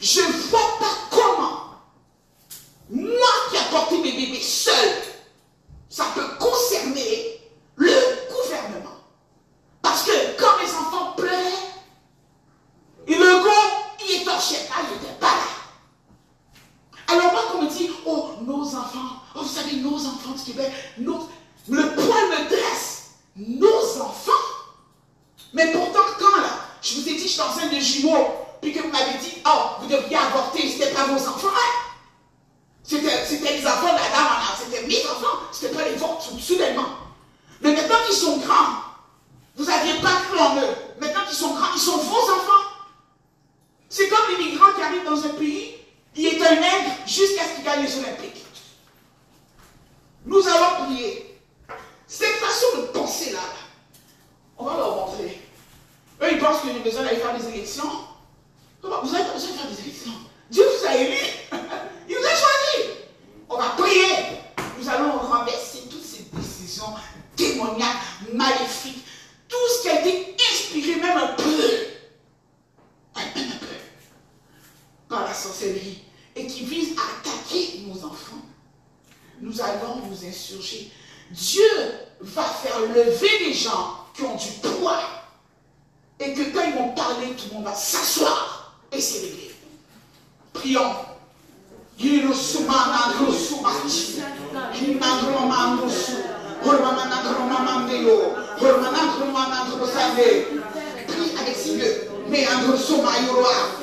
Je 0.00 0.20
ne 0.20 0.32
vois 0.50 0.78
pas 0.78 0.94
comment 1.10 1.62
moi 2.90 3.28
qui 3.50 3.56
ai 3.56 3.70
porté 3.72 3.98
mes 3.98 4.12
bébés 4.12 4.40
seul, 4.40 4.88
ça 5.88 6.04
peut 6.14 6.28
concerner 6.38 7.40
le 7.74 7.92
gouvernement. 8.30 9.00
Parce 9.82 10.04
que 10.04 10.12
quand 10.38 10.58
mes 10.58 10.70
enfants 10.70 11.14
pleuraient, 11.16 11.72
et 13.06 13.14
le 13.14 13.44
gars, 13.44 13.94
il 14.04 14.20
est 14.20 14.24
torché 14.24 14.54
là, 14.68 14.76
il 14.84 14.94
n'était 14.94 15.18
pas 15.18 15.26
là. 15.26 15.48
Alors 17.08 17.32
moi, 17.32 17.42
quand 17.50 17.58
on 17.58 17.62
me 17.62 17.68
dit, 17.68 17.90
oh, 18.06 18.30
nos 18.62 18.76
enfants, 18.76 19.16
oh, 19.34 19.42
vous 19.42 19.48
savez, 19.48 19.76
nos 19.76 19.96
enfants 19.96 20.32
du 20.36 20.42
Québec, 20.52 20.70
le 20.98 21.94
poil 21.94 22.28
me 22.30 22.48
dresse, 22.48 23.10
nos 23.36 24.00
enfants. 24.00 24.30
Mais 25.52 25.72
pourtant, 25.72 26.00
quand 26.18 26.40
là, 26.40 26.48
je 26.80 26.94
vous 26.94 27.08
ai 27.08 27.14
dit, 27.14 27.22
je 27.22 27.28
suis 27.28 27.40
enceinte 27.40 27.72
de 27.72 27.80
jumeaux, 27.80 28.28
puis 28.60 28.72
que 28.72 28.80
vous 28.80 28.88
m'avez 28.88 29.18
dit, 29.18 29.42
oh, 29.46 29.80
vous 29.80 29.88
devriez 29.88 30.16
avorter, 30.16 30.60
ce 30.68 30.78
n'était 30.78 30.92
pas 30.92 31.06
vos 31.06 31.28
enfants, 31.28 31.48
hein? 31.48 31.88
C'était 32.84 33.58
les 33.58 33.66
enfants 33.66 33.92
de 33.92 33.98
la 33.98 34.10
dame, 34.10 34.42
c'était 34.58 34.86
mes 34.86 35.04
enfants, 35.06 35.38
ce 35.52 35.64
n'était 35.64 35.76
pas 35.76 35.88
les 35.88 35.96
vôtres, 35.96 36.30
soudainement. 36.40 36.98
Mais 37.60 37.72
maintenant 37.72 37.96
qu'ils 38.06 38.16
sont 38.16 38.38
grands, 38.38 38.82
vous 39.56 39.64
n'aviez 39.64 39.94
pas 40.00 40.20
cru 40.28 40.38
en 40.38 40.56
eux. 40.56 40.74
Maintenant 41.00 41.24
qu'ils 41.26 41.36
sont 41.36 41.54
grands, 41.54 41.72
ils 41.74 41.80
sont 41.80 41.98
vos 41.98 42.16
enfants. 42.16 42.68
C'est 43.88 44.08
comme 44.08 44.24
l'immigrant 44.30 44.72
qui 44.74 44.82
arrive 44.82 45.04
dans 45.04 45.24
un 45.24 45.30
pays, 45.30 45.76
il 46.16 46.26
est 46.26 46.42
un 46.44 46.54
nègre 46.54 46.90
jusqu'à 47.06 47.44
ce 47.44 47.54
qu'il 47.54 47.64
gagne 47.64 47.84
les 47.84 47.98
Olympiques. 47.98 48.44
Nous 50.24 50.46
allons 50.48 50.86
prier. 50.86 51.40
Cette 52.06 52.36
façon 52.36 52.78
de 52.78 52.86
penser 52.86 53.32
là, 53.32 53.40
on 54.58 54.64
va 54.64 54.76
leur 54.76 54.96
montrer. 54.96 55.40
Eux, 56.20 56.32
ils 56.32 56.38
pensent 56.38 56.62
qu'ils 56.62 56.70
ont 56.70 56.80
besoin 56.80 57.04
d'aller 57.04 57.18
faire 57.18 57.38
des 57.38 57.48
élections. 57.48 57.90
Vous 58.82 58.88
n'avez 58.88 59.24
pas 59.24 59.32
besoin 59.32 59.50
de 59.50 59.56
faire 59.56 59.70
des 59.70 59.80
élections. 59.80 60.12
Dieu 60.50 60.64
vous 60.64 60.86
a 60.86 60.96
élu. 60.96 61.16
Il 62.08 62.16
vous 62.16 62.24
a 62.24 62.30
choisi. 62.30 62.90
On 63.48 63.56
va 63.56 63.70
prier. 63.70 64.40
Nous 64.78 64.88
allons 64.88 65.18
renverser 65.18 65.82
toutes 65.90 66.04
ces 66.04 66.24
décisions 66.32 66.94
démoniaques, 67.36 67.96
maléfiques, 68.32 69.04
tout 69.48 69.56
ce 69.76 69.82
qui 69.82 69.88
a 69.88 70.00
été 70.00 70.36
inspiré, 70.50 70.96
même 70.96 71.16
un 71.16 71.28
peu, 71.28 71.42
même 73.16 73.52
un 73.52 73.58
peu, 73.58 73.66
par 75.08 75.24
la 75.24 75.34
sorcellerie, 75.34 76.02
et 76.34 76.46
qui 76.46 76.64
vise 76.64 76.96
à 76.98 77.02
attaquer 77.28 77.80
nos 77.86 78.04
enfants. 78.04 78.42
Nous 79.40 79.60
allons 79.60 80.02
nous 80.08 80.26
insurger. 80.26 80.92
Dieu 81.30 81.62
va 82.20 82.44
faire 82.44 82.80
lever 82.80 83.38
les 83.46 83.54
gens 83.54 84.06
qui 84.14 84.22
ont 84.22 84.36
du 84.36 84.50
poids 84.60 85.00
et 86.18 86.34
que 86.34 86.42
quand 86.52 86.64
ils 86.64 86.74
vont 86.74 86.90
parler, 86.90 87.34
tout 87.36 87.46
le 87.50 87.54
monde 87.54 87.64
va 87.64 87.74
s'asseoir 87.74 88.74
et 88.90 89.00
s'élever. 89.00 89.54
Prions. 90.52 90.94
Prie 91.98 92.20
avec 101.40 101.56
ses 101.56 101.74
yeux. 101.74 102.08
Mais 102.28 102.46
Andro 102.46 102.76
Soma 102.76 103.10
Yoroa. 103.26 103.78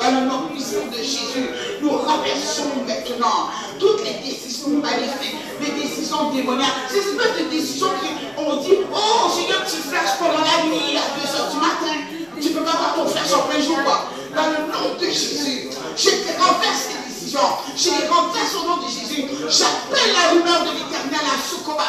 Dans 0.00 0.10
le 0.12 0.26
nom 0.26 0.48
puissant 0.48 0.86
de 0.90 0.96
Jésus, 0.96 1.48
nous 1.82 1.90
renversons 1.90 2.70
maintenant 2.86 3.50
toutes 3.78 4.02
les 4.04 4.14
décisions 4.28 4.70
maléfiques, 4.70 5.36
les 5.60 5.82
décisions 5.82 6.30
démoniaques, 6.30 6.88
ces 6.88 6.98
espèces 6.98 7.44
de 7.44 7.50
décisions 7.50 7.90
qui 8.00 8.40
ont 8.40 8.56
dit 8.56 8.78
Oh 8.92 9.30
Seigneur, 9.30 9.62
tu 9.64 9.76
flashes 9.76 10.18
pendant 10.18 10.40
la 10.40 10.66
nuit 10.66 10.96
à 10.96 11.20
2 11.20 11.26
h 11.26 11.50
du 11.50 11.56
matin. 11.56 11.96
Tu 12.40 12.48
ne 12.48 12.54
peux 12.54 12.64
pas 12.64 12.72
avoir 12.72 12.94
ton 12.96 13.06
flash 13.06 13.32
en 13.34 13.48
plein 13.48 13.60
jour. 13.60 13.76
Quoi. 13.84 14.06
Dans 14.34 14.48
le 14.48 14.72
nom 14.72 14.98
de 14.98 15.06
Jésus, 15.06 15.68
je 15.96 16.10
te 16.10 16.32
renverse 16.40 16.99
ces 17.30 17.36
décisions. 17.36 17.40
Je 17.76 17.90
les 17.90 18.08
renverse 18.08 18.54
au 18.60 18.66
nom 18.66 18.76
de 18.78 18.88
Jésus. 18.88 19.24
J'appelle 19.48 20.12
la 20.12 20.30
rumeur 20.30 20.60
de 20.62 20.78
l'éternel 20.78 21.26
à 21.26 21.48
Soukoma. 21.48 21.84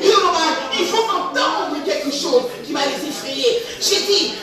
Il 0.00 0.86
faut 0.86 1.04
entendre 1.04 1.76
quelque 1.84 2.10
chose 2.10 2.42
qui 2.66 2.72
va 2.72 2.80
les 2.86 3.08
effrayer. 3.08 3.62
J'ai 3.80 4.00
dit, 4.02 4.34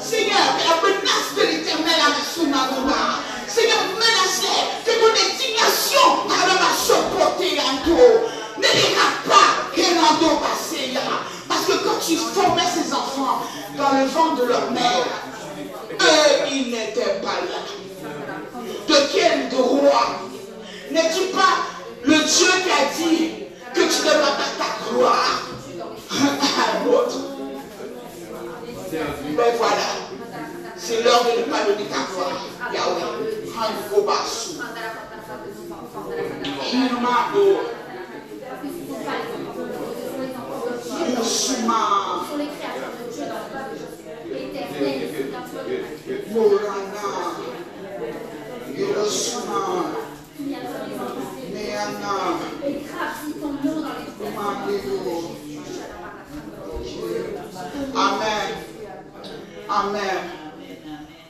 Seigneur, 0.00 0.38
que 0.56 0.64
la 0.68 0.76
menace 0.82 1.34
de 1.36 1.42
l'éternel 1.42 2.00
à 2.00 2.34
Sunagoma. 2.34 3.20
Seigneur, 3.46 3.78
menacez 3.94 4.62
que 4.84 4.92
mon 5.00 5.10
indignation 5.10 6.28
va 6.28 6.70
supporter 6.76 7.60
en 7.60 7.84
tout. 7.84 8.58
Ne 8.58 8.62
dira 8.62 9.08
pas 9.26 9.70
que 9.74 9.80
l'ando 9.80 10.36
passé 10.36 10.92
Parce 11.48 11.64
que 11.66 11.72
quand 11.84 11.98
tu 12.04 12.16
formais 12.16 12.62
ces 12.62 12.92
enfants 12.92 13.42
dans 13.76 13.98
le 13.98 14.06
ventre 14.06 14.42
de 14.42 14.48
leur 14.48 14.70
mère, 14.70 15.06
eux, 16.00 16.48
ils 16.50 16.70
n'étaient 16.70 17.20
pas 17.22 17.40
là. 17.48 17.79
De 18.90 18.96
quel 19.12 19.48
droit 19.50 20.18
N'es-tu 20.90 21.28
pas 21.32 21.58
le 22.02 22.16
Dieu 22.16 22.52
qui 22.64 22.70
a 22.72 22.84
dit 22.98 23.30
que 23.72 23.80
tu 23.82 24.02
ne 24.02 24.10
vas 24.10 24.32
pas 24.32 24.50
ta 24.58 24.90
gloire? 24.90 25.42
À 26.10 26.84
l'autre. 26.84 27.18
Ben 28.90 29.52
voilà, 29.58 29.90
c'est 30.76 31.04
l'heure 31.04 31.24
de 31.24 31.38
ne 31.38 31.44
pas 31.44 31.62
donner 31.64 31.86
ta 31.88 32.02
gloire. 32.10 32.44
Yahweh, 32.74 33.12
Hankobasu. 33.54 34.58
Hirmado. 36.72 37.60
Yoshima. 41.16 41.82
Morana. 46.32 47.50
Hiroshima. 48.80 49.60
Amen. 57.94 58.48
Amen. 59.68 60.20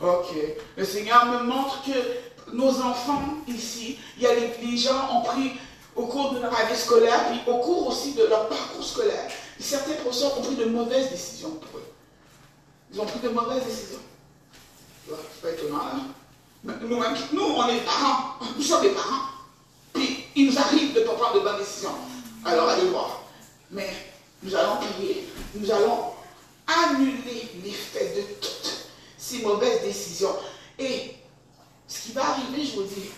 Ok. 0.00 0.28
Le 0.76 0.84
Seigneur 1.10 1.42
me 1.42 1.42
montre 1.44 1.82
que 1.82 2.52
nos 2.54 2.70
enfants 2.82 3.22
ici, 3.48 3.98
il 4.16 4.22
y 4.22 4.26
a 4.28 4.30
les, 4.34 4.76
gens 4.76 5.08
ont 5.12 5.22
pris 5.22 5.52
au 5.96 6.06
cours 6.06 6.34
de 6.34 6.38
leur 6.38 6.56
année 6.56 6.76
scolaire, 6.76 7.32
puis 7.32 7.52
au 7.52 7.58
cours 7.58 7.88
aussi 7.88 8.12
de 8.12 8.26
leur 8.26 8.48
parcours 8.48 8.84
scolaire, 8.84 9.28
certains 9.58 9.94
professeurs 9.94 10.38
ont 10.38 10.42
pris 10.42 10.54
de 10.54 10.66
mauvaises 10.66 11.10
décisions 11.10 11.50
pour 11.50 11.80
eux. 11.80 11.84
Ils 12.92 13.00
ont 13.00 13.06
pris 13.06 13.18
de 13.18 13.28
mauvaises 13.28 13.64
décisions. 13.64 13.98
C'est 15.08 15.42
pas 15.42 15.50
étonnant, 15.50 15.80
hein? 15.82 16.00
Nous, 16.62 16.88
nous, 16.88 17.42
on 17.56 17.68
est 17.68 17.80
parents, 17.80 18.36
nous 18.56 18.62
sommes 18.62 18.82
des 18.82 18.90
parents. 18.90 19.30
Puis 19.92 20.26
il 20.36 20.46
nous 20.46 20.58
arrive 20.60 20.94
de 20.94 21.00
ne 21.00 21.06
pas 21.06 21.14
prendre 21.14 21.34
de 21.34 21.40
bonnes 21.40 21.58
décisions. 21.58 21.94
Alors 22.44 22.68
allez 22.68 22.88
voir. 22.88 23.22
Mais 23.72 23.90
nous 24.44 24.54
allons 24.54 24.76
prier, 24.76 25.28
nous 25.54 25.70
allons 25.72 26.12
annuler 26.68 27.50
l'effet 27.64 28.14
de 28.16 28.22
toutes 28.40 28.86
ces 29.18 29.42
mauvaises 29.42 29.82
décisions. 29.82 30.36
Et 30.80 31.14
ce 31.86 32.02
qui 32.02 32.12
va 32.12 32.30
arriver, 32.30 32.64
je 32.64 32.76
vous 32.76 32.82
dis, 32.84 33.10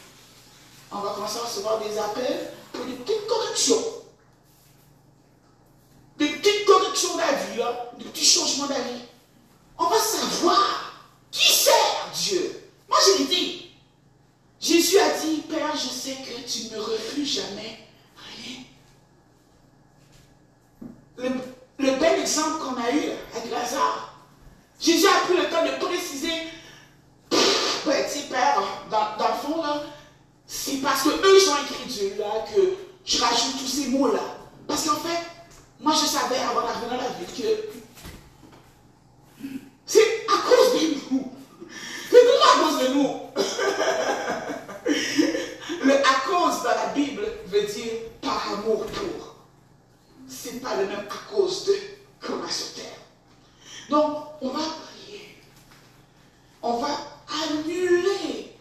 on 0.91 0.99
va 0.99 1.15
commencer 1.15 1.39
à 1.39 1.43
recevoir 1.43 1.79
des 1.79 1.97
appels 1.97 2.53
pour 2.73 2.85
des 2.85 2.95
petites 2.95 3.27
corrections. 3.27 3.83
Des 6.19 6.29
petites 6.29 6.67
corrections 6.67 7.17
d'avis, 7.17 7.63
des 7.99 8.05
petits 8.05 8.25
changements 8.25 8.67
d'avis. 8.67 9.03
On 9.79 9.87
va 9.87 9.99
savoir 9.99 10.93
qui 11.31 11.53
sert 11.53 12.11
Dieu. 12.15 12.63
Moi, 12.89 12.99
j'ai 13.17 13.25
dit, 13.25 13.71
Jésus 14.61 14.99
a 14.99 15.11
dit, 15.19 15.39
Père, 15.49 15.75
je 15.75 15.89
sais 15.89 16.17
que 16.17 16.49
tu 16.49 16.73
ne 16.73 16.79
refuses 16.79 17.35
jamais 17.35 17.79
rien. 18.37 18.61
Le, 21.79 21.99
bel 21.99 22.21
exemple 22.21 22.63
qu'on 22.63 22.77
a 22.77 22.91
eu 22.93 23.11
avec 23.35 23.51
Lazare, 23.51 24.15
Jésus 24.79 25.07
a 25.07 25.27
pris 25.27 25.37
le 25.37 25.51
temps 25.51 25.65
de 25.65 25.85
préciser, 25.85 26.33
petit 27.31 28.23
Père, 28.31 28.63
dans, 28.91 29.17
dans, 29.17 29.29
le 29.29 29.35
fond, 29.35 29.63
là, 29.63 29.83
c'est 30.47 30.72
parce 30.83 31.03
que 31.03 31.11
eux, 31.11 31.39
ils 31.41 31.51
ont 31.51 31.59
écrit 31.65 31.85
Dieu, 31.87 32.15
là, 32.19 32.45
que 32.55 32.61
je 33.05 33.21
rajoute 33.21 33.59
tous 33.59 33.67
ces 33.67 33.89
mots-là. 33.89 34.39
Parce 34.67 34.87
qu'en 34.87 34.97
fait, 34.97 35.21
moi, 35.81 35.93
je 35.95 36.07
savais 36.07 36.39
avant 36.39 36.63
d'arriver 36.63 36.87
dans 36.91 36.97
la 36.97 37.11
vie 37.11 37.27
que 37.27 37.43
c'est 39.87 40.27
à 40.29 40.39
cause 40.49 40.73
de 40.81 40.87
nous. 41.11 41.31
C'est 42.11 42.21
toujours 42.21 42.47
à 42.47 42.55
cause 42.63 42.79
de 42.81 42.87
nous. 42.95 43.11
Le 45.85 45.95
à 45.95 46.15
cause 46.27 46.63
dans 46.63 46.71
la 46.71 46.87
Bible 46.95 47.27
veut 47.47 47.63
dire 47.63 47.93
par 48.21 48.53
amour 48.53 48.87
pour. 48.87 49.37
C'est 50.29 50.61
pas 50.61 50.77
le 50.77 50.87
même 50.87 51.07
à 51.11 51.19
cause 51.35 51.65
de 51.65 51.73
a 51.73 52.51
sur 52.51 52.75
terre. 52.75 52.99
Donc, 53.91 54.17
on 54.41 54.49
va 54.49 54.61
prier. 54.61 55.37
On 56.63 56.77
va 56.79 56.89
annuler 57.45 58.52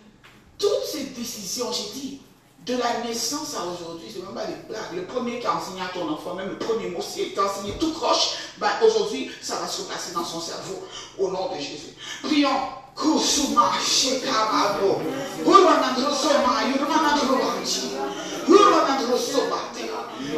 toutes 0.61 0.85
ces 0.85 1.03
décisions. 1.05 1.71
J'ai 1.71 1.99
dit, 1.99 2.21
de 2.65 2.77
la 2.77 3.05
naissance 3.05 3.55
à 3.55 3.65
aujourd'hui, 3.65 4.07
c'est 4.13 4.21
même 4.23 4.35
pas 4.35 4.45
des 4.45 4.55
blagues. 4.69 4.93
Le 4.95 5.03
premier 5.03 5.39
qui 5.39 5.47
a 5.47 5.55
enseigné 5.55 5.81
à 5.81 5.87
ton 5.87 6.07
enfant, 6.09 6.35
même 6.35 6.49
le 6.49 6.57
premier 6.57 6.89
mot, 6.89 7.01
c'est 7.01 7.37
enseigné 7.39 7.73
tout 7.79 7.91
croche, 7.91 8.35
bah, 8.59 8.69
aujourd'hui, 8.85 9.31
ça 9.41 9.55
va 9.55 9.67
se 9.67 9.81
passer 9.81 10.13
dans 10.13 10.23
son 10.23 10.39
cerveau 10.39 10.83
au 11.17 11.29
nom 11.29 11.49
de 11.53 11.59
Jésus. 11.59 11.95
Prions. 12.23 12.49
Kusuma 12.93 13.71
Shekamabo. 13.81 15.01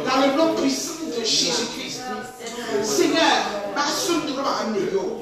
Dans 0.04 0.20
le 0.20 0.36
nom 0.36 0.54
puissant 0.54 0.92
de 1.06 1.24
Jésus-Christ. 1.24 2.00
Seigneur, 2.82 3.20
Basundrobaneyo. 3.74 5.20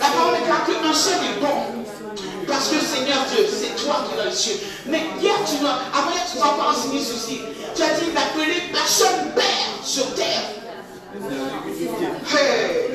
La 0.00 0.06
parole 0.06 0.38
déclare 0.38 0.66
que 0.66 0.72
un 0.84 0.92
seul 0.92 1.24
est 1.24 1.40
bon. 1.40 1.83
Parce 2.46 2.68
que 2.68 2.76
Seigneur 2.80 3.18
Dieu, 3.34 3.46
c'est 3.48 3.84
toi 3.84 4.04
qui 4.06 4.14
es 4.14 4.22
dans 4.22 4.30
les 4.30 4.36
cieux. 4.36 4.56
Mais 4.86 5.02
hier, 5.20 5.34
tu 5.48 5.56
dois, 5.56 5.78
avant 5.92 6.10
hier, 6.10 6.26
tu 6.30 6.38
n'as 6.38 6.62
pas 6.62 6.70
enseigné 6.70 7.00
ceci. 7.00 7.40
Tu 7.74 7.82
as 7.82 7.94
dit 7.94 8.10
d'appeler 8.12 8.62
personne 8.72 9.32
père 9.34 9.84
sur 9.84 10.14
terre. 10.14 10.42
Hey. 12.32 12.94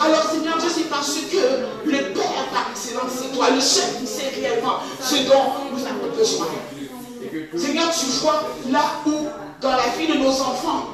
Alors 0.00 0.22
Seigneur 0.30 0.58
Dieu, 0.58 0.68
c'est 0.74 0.88
parce 0.90 1.14
que 1.30 1.88
le 1.88 2.12
Père 2.12 2.46
par 2.52 2.66
excellence, 2.70 3.12
c'est 3.20 3.34
toi, 3.34 3.50
le 3.50 3.60
chef 3.60 4.00
qui 4.00 4.06
sait 4.06 4.32
réellement 4.34 4.78
ce 5.00 5.16
dont 5.28 5.70
nous 5.72 5.84
avons 5.86 6.14
besoin. 6.16 6.46
Seigneur, 7.56 7.90
tu 7.92 8.06
vois 8.22 8.42
là 8.70 8.84
où, 9.06 9.28
dans 9.60 9.70
la 9.70 9.88
vie 9.96 10.08
de 10.08 10.18
nos 10.18 10.30
enfants, 10.30 10.88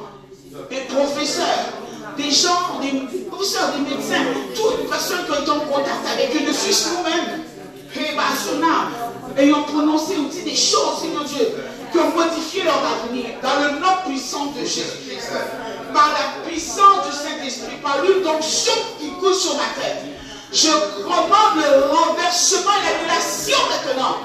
des 0.69 0.81
professeurs, 0.93 1.73
des 2.17 2.31
gens, 2.31 2.79
des 2.81 3.25
professeurs, 3.29 3.71
des 3.73 3.95
médecins, 3.95 4.25
toutes 4.55 4.89
personnes 4.89 5.25
qui 5.25 5.31
ont 5.31 5.41
été 5.41 5.51
en 5.51 5.59
contact 5.59 6.03
avec 6.11 6.35
eux, 6.35 6.47
ne 6.47 6.53
suis 6.53 6.89
nous-mêmes, 6.89 7.43
ayant 9.37 9.63
prononcé 9.63 10.15
aussi 10.17 10.43
des 10.43 10.55
choses, 10.55 11.01
Seigneur 11.01 11.23
Dieu, 11.23 11.47
qui 11.91 11.97
ont 11.99 12.09
modifié 12.15 12.63
leur 12.63 12.81
avenir 12.83 13.25
dans 13.41 13.63
le 13.63 13.79
nom 13.79 13.95
puissant 14.05 14.47
de 14.47 14.61
Jésus-Christ, 14.61 15.31
par 15.93 16.09
la 16.09 16.47
puissance 16.49 17.05
du 17.05 17.15
Saint-Esprit, 17.15 17.77
par 17.81 17.97
l'onction 18.03 18.73
qui 18.99 19.09
coule 19.19 19.33
sur 19.33 19.53
ma 19.55 19.81
tête. 19.81 20.03
Je 20.51 20.69
commande 21.03 21.57
le 21.57 21.91
renversement 21.91 22.71
et 22.79 23.07
l'annulation 23.07 23.57
maintenant 23.69 24.17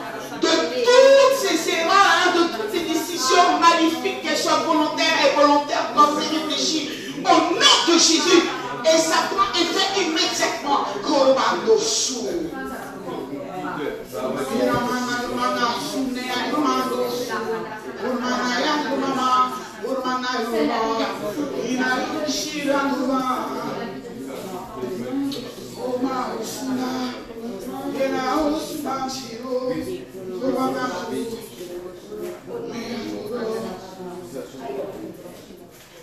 de 0.43 0.49
toutes 0.49 1.39
ces 1.39 1.71
erreurs, 1.71 2.33
de 2.35 2.43
toutes 2.57 2.73
ces 2.73 2.81
décisions 2.81 3.59
magnifiques, 3.61 4.23
qu'elles 4.23 4.37
soient 4.37 4.65
volontaires 4.67 5.19
et 5.25 5.41
volontaires, 5.41 5.93
pensées, 5.95 6.29
réfléchies, 6.29 6.91
au 7.21 7.55
nom 7.55 7.77
de 7.89 7.93
Jésus. 7.93 8.43
Et 8.85 8.99
ça 8.99 9.29
prend 9.31 9.49
effet 9.55 10.03
immédiatement. 10.03 10.87
Commando 11.03 11.79
sous. 11.79 12.29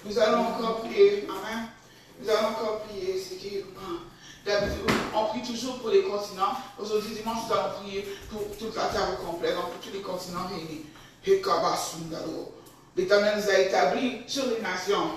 Nous 0.05 0.19
allons 0.19 0.39
encore 0.39 0.81
prier. 0.81 1.27
Amen. 1.29 1.67
Nous 2.21 2.29
allons 2.29 2.47
encore 2.47 2.83
prier. 2.83 3.21
C'est 3.21 3.35
qui 3.35 3.63
on 5.13 5.25
prie 5.25 5.41
toujours 5.43 5.79
pour 5.79 5.89
les 5.89 6.03
continents. 6.03 6.53
Aujourd'hui, 6.79 7.13
dimanche, 7.15 7.47
nous 7.47 7.53
allons 7.53 7.73
prier 7.81 8.07
pour 8.31 8.41
toute 8.57 8.75
la 8.75 8.85
terre 8.85 9.17
complète, 9.23 9.55
donc 9.55 9.71
pour 9.71 9.79
tous 9.79 9.93
les 9.93 10.01
continents 10.01 10.47
réunis. 10.47 10.85
L'Éternel 12.95 13.37
nous 13.37 13.49
a 13.49 13.59
établis 13.59 14.21
sur 14.25 14.45
les 14.47 14.61
nations. 14.61 15.11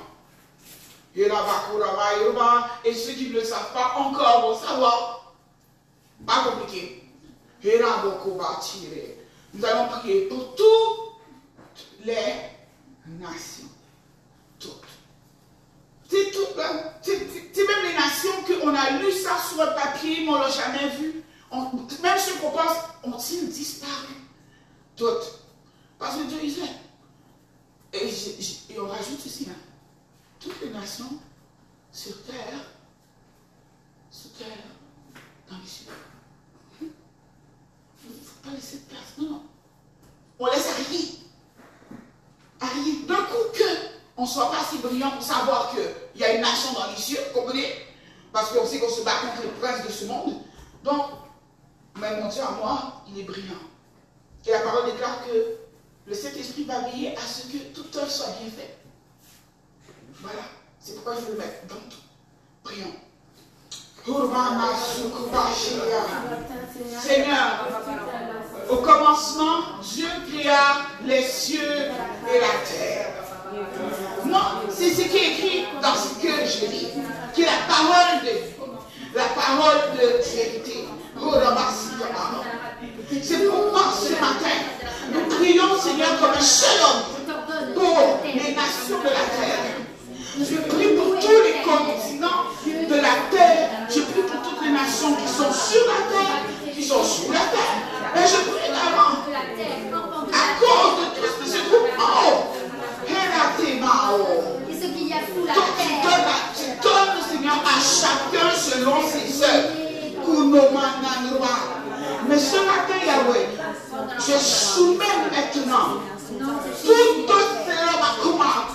Et 1.15 2.95
ceux 2.95 3.13
qui 3.13 3.29
ne 3.29 3.35
le 3.35 3.45
savent 3.45 3.73
pas 3.73 3.95
encore 3.97 4.41
vont 4.43 4.59
savoir. 4.59 5.33
Pas 6.27 6.45
compliqué. 6.51 7.02
Nous 9.55 9.65
allons 9.65 9.89
prier 9.89 10.27
pour 10.29 10.55
toutes 10.57 12.05
les 12.05 12.35
nations. 13.07 13.69
Toutes. 14.59 14.83
C'est 16.09 17.67
même 17.67 17.85
les 17.85 17.95
nations 17.95 18.31
qu'on 18.47 18.75
a 18.75 18.99
lu 18.99 19.13
ça 19.13 19.37
sur 19.39 19.65
le 19.65 19.75
papier, 19.75 20.25
mais 20.25 20.29
on 20.29 20.39
ne 20.39 20.41
l'a 20.41 20.51
jamais 20.51 20.89
vu. 20.97 21.23
même 22.03 22.19
ceux 22.19 22.35
qu'on 22.41 22.51
pense, 22.51 22.79
ont-ils 23.05 23.49
disparu? 23.49 24.15
Toutes. 24.97 25.39
Parce 25.99 26.17
que 26.17 26.25
Dieu 26.25 26.41
disait. 26.41 26.63
Et, 27.93 28.09
et 28.09 28.81
on 28.81 28.89
rajoute 28.89 29.25
ici, 29.27 29.47
hein, 29.51 29.61
toutes 30.41 30.61
les 30.63 30.71
nations 30.71 31.21
sur 31.93 32.23
terre, 32.25 32.73
sur 34.11 34.33
terre, 34.33 34.65
dans 35.49 35.59
les 35.59 35.67
cieux. 35.67 35.93
Faut 38.43 38.51
pas 38.51 38.57
laisser 38.57 38.79
de 38.79 38.83
place, 38.83 39.19
non. 39.19 39.43
On 40.39 40.47
laisse 40.47 40.69
arriver. 40.71 41.09
Arriver 42.61 43.07
d'un 43.07 43.23
coup 43.25 43.53
que 43.55 43.65
on 44.17 44.23
ne 44.23 44.27
soit 44.27 44.51
pas 44.51 44.65
si 44.69 44.79
brillant 44.79 45.13
pour 45.13 45.23
savoir 45.23 45.71
qu'il 45.71 46.21
y 46.21 46.25
a 46.25 46.35
une 46.35 46.43
nation 46.43 46.73
dans 46.73 46.91
les 46.91 46.97
cieux, 46.97 47.19
comprenez? 47.33 47.73
Parce 48.33 48.51
qu'on 48.51 48.67
sait 48.67 48.79
qu'on 48.79 48.89
se 48.89 49.03
bat 49.03 49.13
contre 49.21 49.43
les 49.43 49.49
princes 49.61 49.87
de 49.87 49.93
ce 49.93 50.05
monde. 50.07 50.43
Donc, 50.85 51.07
mais 51.99 52.21
mon 52.21 52.29
Dieu 52.29 52.43
à 52.43 52.51
moi, 52.53 53.05
il 53.09 53.21
est 53.21 53.25
brillant. 53.25 53.55
Et 54.47 54.51
la 54.51 54.61
parole 54.61 54.91
déclare 54.91 55.25
que 55.27 55.57
le 56.07 56.15
Saint-Esprit 56.15 56.65
va 56.65 56.81
veiller 56.81 57.17
à 57.17 57.21
ce 57.21 57.47
que 57.47 57.59
toute 57.75 57.95
œuvre 57.97 58.11
soit 58.11 58.35
bien 58.41 58.51
faite. 58.51 58.79
Voilà. 60.21 60.43
C'est 60.81 60.95
pourquoi 60.95 61.15
je 61.15 61.21
veux 61.21 61.33
le 61.33 61.39
mettre 61.39 61.67
dans 61.69 61.81
tout. 61.89 62.03
Prions. 62.65 62.95
Seigneur, 67.01 67.69
au 68.69 68.77
commencement, 68.77 69.61
Dieu 69.81 70.09
créa 70.29 70.83
les 71.05 71.23
cieux 71.23 71.61
et 71.61 72.41
la 72.41 72.55
terre. 72.67 73.13
Moi, 74.25 74.41
c'est 74.71 74.91
ce 74.91 75.03
qui 75.03 75.17
est 75.17 75.33
écrit 75.33 75.67
dans 75.81 75.95
ce 75.95 76.21
que 76.21 76.33
je 76.45 76.67
lis, 76.67 76.89
qui 77.33 77.43
est 77.43 77.47
la 77.47 77.53
parole 77.69 78.25
de 78.25 79.17
la 79.17 79.25
parole 79.25 79.93
de 79.95 80.07
vérité. 80.35 80.89
C'est 83.23 83.49
pourquoi 83.49 83.83
ce 83.93 84.13
matin, 84.15 84.57
nous 85.13 85.37
prions, 85.37 85.79
Seigneur, 85.81 86.19
comme 86.19 86.31
un 86.37 86.41
seul 86.41 86.81
homme 86.83 87.75
pour 87.75 88.21
les 88.25 88.53
nations 88.53 88.99
de 88.99 89.05
la 89.05 89.27
terre. 89.39 89.77
Je 90.39 90.57
prie 90.57 90.97
pour 90.97 91.21
tous 91.21 91.43
les 91.45 91.63
continents 91.63 92.12
nations 94.83 95.15
qui 95.15 95.29
sont 95.29 95.53
sur 95.53 95.87
la 95.87 96.01
terre, 96.11 96.75
qui 96.75 96.83
sont 96.83 97.03
sous 97.03 97.33
la 97.33 97.41
terre. 97.41 97.77
Et 98.17 98.27
je 98.27 98.51
prie 98.51 98.67
également, 98.67 99.23
à 100.33 100.61
cause 100.61 100.95
de 101.01 101.07
tout 101.21 101.47
ce 101.47 101.59
groupe, 101.69 101.89
oh, 101.99 102.33
et 103.09 104.75
ce 104.75 104.87
qu'il 104.87 105.09
y 105.09 105.13
a 105.13 105.23
sous 105.33 105.47
la 105.47 105.55
terre. 105.55 105.63
Tu 106.57 106.65
donnes, 106.83 107.23
Seigneur, 107.31 107.59
à 107.65 107.79
chacun 107.81 108.51
selon 108.57 108.97
ses 109.09 109.43
œuvres. 109.43 109.69
Mais 112.29 112.39
ce 112.39 112.57
matin, 112.57 112.99
Yahweh, 113.05 113.49
je 114.19 114.39
soumets 114.39 115.05
maintenant 115.31 116.01
tout 116.39 116.99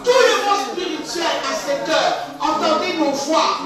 tout 0.04 0.12
le 0.12 0.36
monde 0.46 0.64
spirituel 0.72 1.38
à 1.44 1.54
cette 1.54 1.90
heure. 1.90 2.14
Entendez 2.40 2.94
nos 2.98 3.12
voix. 3.12 3.60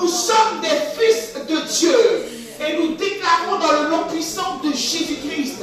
Nous 0.00 0.08
sommes 0.08 0.60
des 0.62 0.80
fils 0.98 1.34
de 1.48 1.60
Dieu. 1.78 2.26
Et 2.60 2.76
nous 2.76 2.94
déclarons 2.94 3.58
dans 3.58 3.82
le 3.82 3.90
nom 3.90 4.04
puissant 4.08 4.60
de 4.62 4.70
Jésus-Christ 4.70 5.62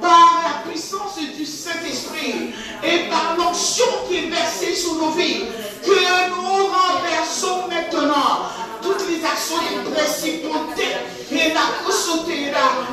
par 0.00 0.42
la 0.44 0.70
puissance 0.70 1.18
du 1.36 1.46
Saint-Esprit 1.46 2.52
et 2.82 3.08
par 3.08 3.36
l'onction 3.38 3.86
qui 4.08 4.16
est 4.16 4.28
versée 4.28 4.74
sur 4.74 4.94
nos 4.94 5.10
vies, 5.12 5.44
que 5.82 6.28
nous 6.30 6.66
renversons 6.66 7.68
maintenant 7.68 8.50
toutes 8.82 9.08
les 9.08 9.24
actions 9.24 9.56
des 9.62 9.90
principautés 9.90 10.96
et 11.30 11.54
la 11.54 11.60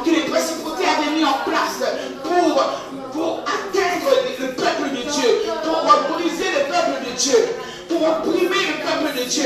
que 0.03 0.09
les 0.09 0.21
principautés 0.21 0.85
avaient 0.85 1.15
mis 1.15 1.25
en 1.25 1.37
place 1.45 1.83
pour, 2.23 2.63
pour 3.11 3.39
atteindre 3.41 4.11
le 4.39 4.47
peuple 4.53 4.89
de 4.89 5.11
Dieu, 5.11 5.41
pour 5.63 6.15
briser 6.15 6.49
le 6.51 6.71
peuple 6.71 7.09
de 7.09 7.17
Dieu, 7.17 7.37
pour 7.87 8.01
opprimer 8.07 8.67
le 8.67 8.83
peuple 8.83 9.19
de 9.19 9.23
Dieu, 9.25 9.45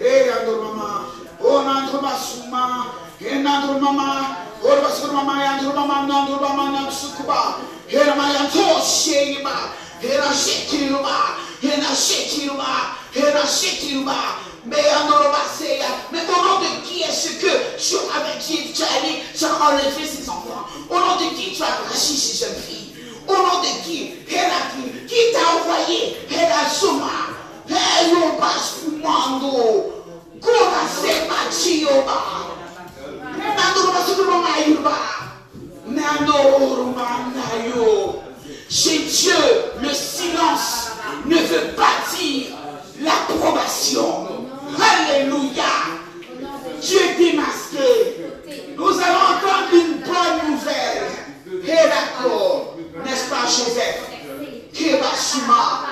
et 0.00 0.30
Andromama, 0.30 1.04
Oh, 1.44 1.62
Nandruba 1.62 2.16
Suma, 2.16 2.86
et 3.20 3.38
Nandromama, 3.38 4.36
Orba 4.62 4.90
Sukumama, 4.90 5.32
Andromama, 5.58 6.06
Nandromama, 6.06 6.70
Nandsukuba, 6.70 7.56
Heramayanto, 7.88 8.80
Sheiba, 8.82 9.72
Herashetiruba, 10.00 11.36
Herashetiruba, 11.62 12.96
Herashetiruba, 13.14 14.14
mais 14.64 14.78
au 14.78 15.08
nom 15.08 16.60
de 16.60 16.86
qui 16.86 17.02
est-ce 17.02 17.30
que 17.40 17.46
tu, 17.78 17.96
avec 18.16 18.38
qui 18.38 18.72
tu 18.72 18.82
as 18.82 19.48
enlevé 19.66 20.06
ses 20.06 20.28
enfants 20.28 20.66
Au 20.88 20.94
nom 20.94 21.16
de 21.16 21.34
qui 21.34 21.52
tu 21.52 21.62
as 21.62 21.78
ces 21.92 22.38
jeunes 22.44 22.62
filles 22.62 22.94
Au 23.26 23.32
nom 23.32 23.60
de 23.60 23.82
Qui, 23.84 24.12
qui 24.24 25.32
t'a 25.32 25.58
envoyé 25.58 26.16
Hera 26.30 26.70
Soma 26.70 27.41
Heyoba 27.72 28.50
Spumando 28.60 30.04
Kura 30.40 30.82
Sema 30.88 31.50
Chioba 31.50 32.18
Nandoroba 33.56 34.00
Sukuroma 34.06 34.52
Yuba 34.66 34.98
Nandoroma 35.88 37.32
Nayo 37.34 38.22
Chez 38.68 39.00
Dieu, 39.00 39.34
le 39.82 39.92
silence 39.92 40.92
ne 41.26 41.36
veut 41.36 41.74
pas 41.76 42.00
dire 42.16 42.46
l'approbation. 43.02 44.26
Alléluia. 44.80 45.62
Dieu 46.80 47.00
démasqué. 47.18 48.26
Nous 48.76 48.84
allons 48.88 49.24
entendre 49.36 49.74
une 49.74 49.98
bonne 50.00 50.52
nouvelle. 50.52 51.10
Et. 51.66 51.92
N'est-ce 53.04 53.28
pas, 53.28 53.46
Joseph? 53.46 54.00
Kebashima. 54.72 55.91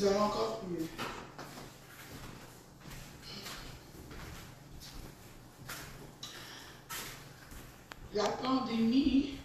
Nous 0.00 0.06
allons 0.06 0.24
encore 0.26 0.60
prier. 0.60 0.88
La 8.14 8.28
pandémie 8.28 9.38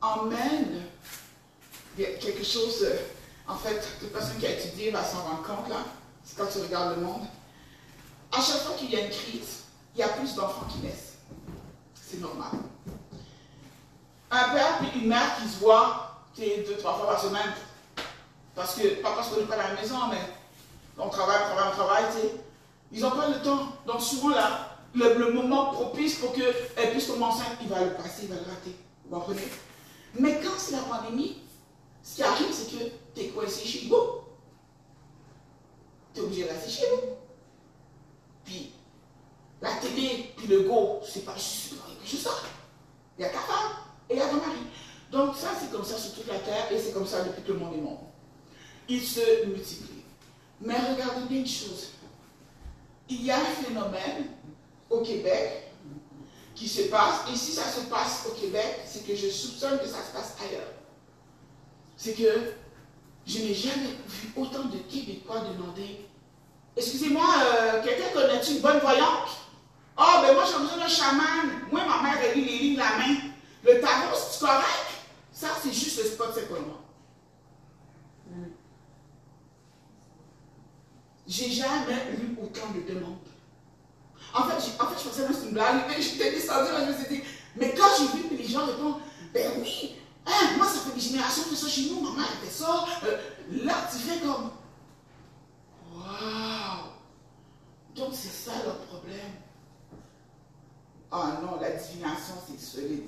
emmène 0.00 0.82
quelque 1.96 2.44
chose, 2.44 2.86
en 3.48 3.56
fait, 3.56 3.80
toute 3.98 4.12
personne 4.12 4.38
qui 4.38 4.46
a 4.46 4.50
étudié 4.52 4.92
va 4.92 5.02
s'en 5.02 5.22
rendre 5.22 5.42
compte 5.42 5.68
là, 5.68 5.84
c'est 6.22 6.38
quand 6.38 6.46
tu 6.46 6.58
regardes 6.58 7.00
le 7.00 7.02
monde. 7.04 7.22
À 8.30 8.40
chaque 8.40 8.60
fois 8.60 8.76
qu'il 8.76 8.92
y 8.92 8.96
a 8.96 9.06
une 9.06 9.10
crise, 9.10 9.64
il 9.96 10.00
y 10.00 10.02
a 10.04 10.08
plus 10.10 10.36
d'enfants 10.36 10.66
qui 10.70 10.78
naissent. 10.86 11.14
C'est 11.94 12.20
normal. 12.20 12.52
Un 14.30 14.48
père 14.50 14.78
et 14.84 14.98
une 14.98 15.08
mère 15.08 15.36
qui 15.36 15.48
se 15.48 15.58
voient 15.58 16.22
deux, 16.36 16.76
trois 16.78 16.94
fois 16.94 17.08
par 17.08 17.20
semaine, 17.20 17.52
parce 18.54 18.74
que, 18.74 19.00
pas 19.02 19.12
parce 19.14 19.28
qu'on 19.28 19.40
n'est 19.40 19.46
pas 19.46 19.54
à 19.54 19.74
la 19.74 19.80
maison, 19.80 19.96
mais 20.10 20.20
on 20.98 21.08
travaille, 21.08 21.38
on 21.42 21.54
travaille, 21.54 21.72
on 21.72 21.76
travaille, 21.76 22.04
ils 22.92 23.00
n'ont 23.00 23.10
pas 23.10 23.28
le 23.28 23.42
temps. 23.42 23.68
Donc 23.86 24.00
souvent 24.00 24.30
là, 24.30 24.76
le, 24.94 25.32
moment 25.32 25.72
propice 25.72 26.16
pour 26.16 26.32
qu'elle 26.32 26.90
puisse 26.90 27.06
commencer, 27.06 27.44
il 27.62 27.68
va 27.68 27.82
le 27.82 27.94
passer, 27.94 28.24
il 28.24 28.28
va 28.28 28.34
le 28.34 28.42
rater. 28.42 28.76
Vous 29.04 29.18
comprenez? 29.18 29.48
Mais 30.18 30.40
quand 30.42 30.58
c'est 30.58 30.72
la 30.72 30.82
pandémie, 30.82 31.38
ce 32.02 32.16
qui 32.16 32.22
arrive, 32.22 32.52
c'est 32.52 32.70
que 32.70 32.84
tu 33.14 33.20
es 33.20 33.28
coincé 33.28 33.64
chez 33.66 33.88
vous. 33.88 33.96
Tu 36.12 36.20
es 36.20 36.24
obligé 36.24 36.44
de 36.44 36.48
rester 36.48 36.70
chez 36.70 36.86
vous. 36.90 37.16
Puis, 38.44 38.72
la 39.62 39.72
télé, 39.76 40.34
puis 40.36 40.46
le 40.48 40.62
go, 40.62 41.00
c'est 41.06 41.24
pas 41.24 41.34
juste, 41.34 41.74
juste 42.04 42.24
ça. 42.24 42.32
Il 43.18 43.22
y 43.22 43.24
a 43.24 43.30
ta 43.30 43.38
femme 43.38 43.72
et 44.10 44.14
il 44.14 44.18
y 44.18 44.22
a 44.22 44.28
ton 44.28 44.36
mari. 44.36 44.58
Donc 45.10 45.36
ça, 45.36 45.48
c'est 45.58 45.70
comme 45.70 45.84
ça 45.84 45.96
sur 45.96 46.14
toute 46.14 46.26
la 46.26 46.38
terre 46.38 46.70
et 46.70 46.78
c'est 46.78 46.92
comme 46.92 47.06
ça 47.06 47.22
depuis 47.22 47.42
que 47.42 47.52
le 47.52 47.58
monde 47.58 47.74
est 47.74 47.80
monde 47.80 48.11
il 48.92 49.02
se 49.02 49.46
multiplie. 49.46 50.02
Mais 50.60 50.74
regardez 50.74 51.26
bien 51.28 51.38
une 51.38 51.46
chose. 51.46 51.92
Il 53.08 53.24
y 53.24 53.30
a 53.30 53.38
un 53.38 53.64
phénomène 53.64 54.26
au 54.90 55.00
Québec 55.00 55.72
qui 56.54 56.68
se 56.68 56.82
passe, 56.82 57.22
et 57.32 57.36
si 57.36 57.52
ça 57.52 57.64
se 57.64 57.80
passe 57.86 58.26
au 58.28 58.34
Québec, 58.34 58.80
c'est 58.86 59.06
que 59.06 59.16
je 59.16 59.28
soupçonne 59.28 59.78
que 59.78 59.86
ça 59.86 59.98
se 60.04 60.12
passe 60.12 60.36
ailleurs. 60.46 60.72
C'est 61.96 62.12
que 62.12 62.52
je 63.26 63.38
n'ai 63.38 63.54
jamais 63.54 63.96
vu 64.06 64.32
autant 64.36 64.64
de 64.64 64.78
Québécois 64.78 65.40
demander 65.40 66.06
Excusez-moi, 66.74 67.24
euh, 67.44 67.82
quelqu'un 67.82 68.08
connaît 68.14 68.42
une 68.42 68.60
bonne 68.60 68.78
voyante? 68.78 69.28
Oh, 69.98 70.22
ben 70.22 70.32
moi 70.34 70.44
j'ai 70.46 70.58
besoin 70.58 70.78
d'un 70.78 70.88
chaman. 70.88 71.68
Moi, 71.70 71.82
ma 71.84 72.02
mère, 72.02 72.18
elle 72.24 72.38
lit 72.38 72.44
les 72.46 72.58
lignes 72.58 72.74
de 72.74 72.78
la 72.78 72.96
main. 72.96 73.16
Le 73.62 73.78
tarot, 73.78 74.16
c'est 74.16 74.40
correct? 74.40 74.88
Ça, 75.30 75.48
c'est 75.62 75.72
juste 75.72 75.98
le 75.98 76.04
spot, 76.04 76.30
c'est 76.34 76.48
pour 76.48 76.60
moi. 76.60 76.81
J'ai 81.32 81.50
jamais 81.50 82.12
eu 82.20 82.36
autant 82.42 82.68
de 82.74 82.92
demandes. 82.92 83.16
En 84.34 84.42
fait, 84.42 84.54
en 84.78 84.86
fait 84.86 85.02
je 85.02 85.08
pensais 85.08 85.26
que 85.26 85.32
c'était 85.32 85.46
une 85.46 85.54
blague. 85.54 85.90
J'étais 85.98 86.30
descendue, 86.30 86.68
je 86.78 86.92
me 86.92 86.94
suis 86.94 87.16
dit, 87.16 87.22
mais 87.56 87.74
quand 87.74 87.86
j'ai 87.98 88.18
vu 88.18 88.28
que 88.28 88.34
les 88.34 88.46
gens 88.46 88.66
répondent, 88.66 89.00
ben 89.32 89.50
oui, 89.58 89.96
hein, 90.26 90.56
moi 90.58 90.66
ça 90.66 90.80
fait 90.80 90.94
des 90.94 91.00
générations 91.00 91.44
que 91.44 91.56
ça 91.56 91.68
chez 91.68 91.88
nous, 91.88 92.02
maman 92.02 92.18
elle 92.18 92.46
fait 92.46 92.52
ça. 92.52 92.84
Euh, 93.04 93.16
là, 93.64 93.88
tu 93.90 93.96
fais 93.96 94.20
comme, 94.20 94.50
waouh. 95.94 96.90
Donc 97.94 98.08
c'est 98.12 98.28
ça 98.28 98.52
le 98.66 98.86
problème. 98.86 99.32
Ah 101.10 101.38
non, 101.42 101.58
la 101.58 101.70
divination 101.70 102.34
c'est 102.46 102.60
solide 102.60 103.04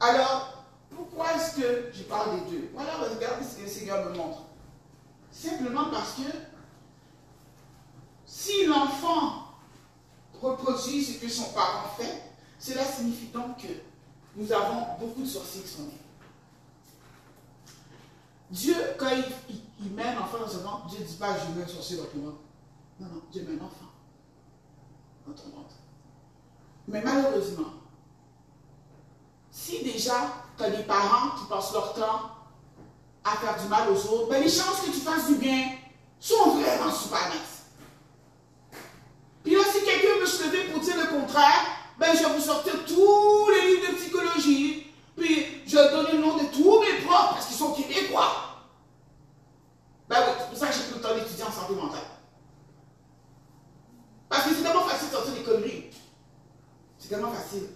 Alors, 0.00 0.64
pourquoi 0.88 1.34
est-ce 1.34 1.56
que 1.56 1.90
je 1.92 2.04
parle 2.04 2.40
des 2.40 2.50
deux? 2.52 2.70
Voilà, 2.72 2.92
regardez 2.94 3.44
ce 3.44 3.56
que 3.56 3.62
le 3.64 3.68
Seigneur 3.68 4.08
me 4.08 4.16
montre. 4.16 4.45
Simplement 5.36 5.90
parce 5.90 6.14
que 6.14 6.22
si 8.24 8.64
l'enfant 8.66 9.48
reproduit 10.40 11.04
ce 11.04 11.20
que 11.20 11.28
son 11.28 11.52
parent 11.52 11.90
fait, 11.98 12.22
cela 12.58 12.82
signifie 12.82 13.26
donc 13.26 13.58
que 13.58 13.68
nous 14.34 14.50
avons 14.50 14.96
beaucoup 14.98 15.20
de 15.20 15.26
sorciers 15.26 15.60
qui 15.60 15.68
sont 15.68 15.82
nés. 15.82 16.00
Dieu, 18.50 18.74
quand 18.98 19.10
il, 19.80 19.92
met 19.92 20.04
un 20.04 20.20
enfant 20.20 20.38
dans 20.38 20.48
ce 20.48 20.58
ventre, 20.58 20.86
Dieu 20.86 21.00
ne 21.00 21.04
dit 21.04 21.16
pas 21.16 21.36
je 21.38 21.58
mets 21.58 21.64
un 21.64 21.68
sorcier 21.68 21.98
dans 21.98 22.04
ton 22.04 22.18
ventre. 22.18 22.40
Non, 22.98 23.08
non, 23.08 23.22
Dieu 23.30 23.42
met 23.42 23.60
un 23.60 23.64
enfant 23.64 23.90
dans 25.26 25.34
ton 25.34 25.50
ventre. 25.50 25.74
Mais 26.88 27.02
malheureusement, 27.02 27.74
si 29.50 29.82
déjà 29.82 30.32
tu 30.56 30.64
as 30.64 30.70
des 30.70 30.84
parents 30.84 31.36
qui 31.36 31.44
passent 31.46 31.72
leur 31.74 31.92
temps 31.92 32.35
à 33.26 33.36
faire 33.36 33.60
du 33.60 33.68
mal 33.68 33.88
aux 33.90 34.06
autres, 34.12 34.28
ben 34.30 34.42
les 34.42 34.48
chances 34.48 34.80
que 34.84 34.90
tu 34.90 35.00
fasses 35.00 35.26
du 35.26 35.34
bien 35.34 35.70
sont 36.20 36.50
vraiment 36.50 36.92
super 36.92 37.28
minces. 37.28 37.64
Puis 39.42 39.54
là, 39.54 39.62
si 39.72 39.84
quelqu'un 39.84 40.20
veut 40.20 40.26
se 40.26 40.44
lever 40.44 40.64
pour 40.70 40.80
dire 40.80 40.96
le 40.96 41.20
contraire, 41.20 41.66
ben 41.98 42.12
je 42.12 42.24
vais 42.24 42.32
vous 42.32 42.44
sortir 42.44 42.74
tous 42.86 43.50
les 43.50 43.74
livres 43.74 43.90
de 43.90 43.96
psychologie, 43.96 44.92
puis 45.16 45.62
je 45.66 45.76
vais 45.76 45.90
donner 45.90 46.12
le 46.12 46.18
nom 46.18 46.36
de 46.36 46.44
tous 46.44 46.80
mes 46.80 47.04
profs 47.04 47.30
parce 47.30 47.46
qu'ils 47.46 47.56
sont 47.56 47.72
québécois. 47.72 48.62
Ben 50.08 50.18
oui, 50.20 50.32
c'est 50.38 50.48
pour 50.48 50.58
ça 50.58 50.68
que 50.68 50.74
j'ai 50.74 50.82
pris 50.82 50.94
le 50.94 51.00
temps 51.00 51.14
d'étudier 51.14 51.44
en 51.44 51.52
santé 51.52 51.74
mentale. 51.74 52.00
Parce 54.28 54.44
que 54.44 54.54
c'est 54.54 54.62
tellement 54.62 54.84
facile 54.84 55.08
de 55.08 55.14
sortir 55.14 55.34
des 55.34 55.42
conneries. 55.42 55.84
C'est 56.98 57.08
tellement 57.08 57.32
facile. 57.32 57.70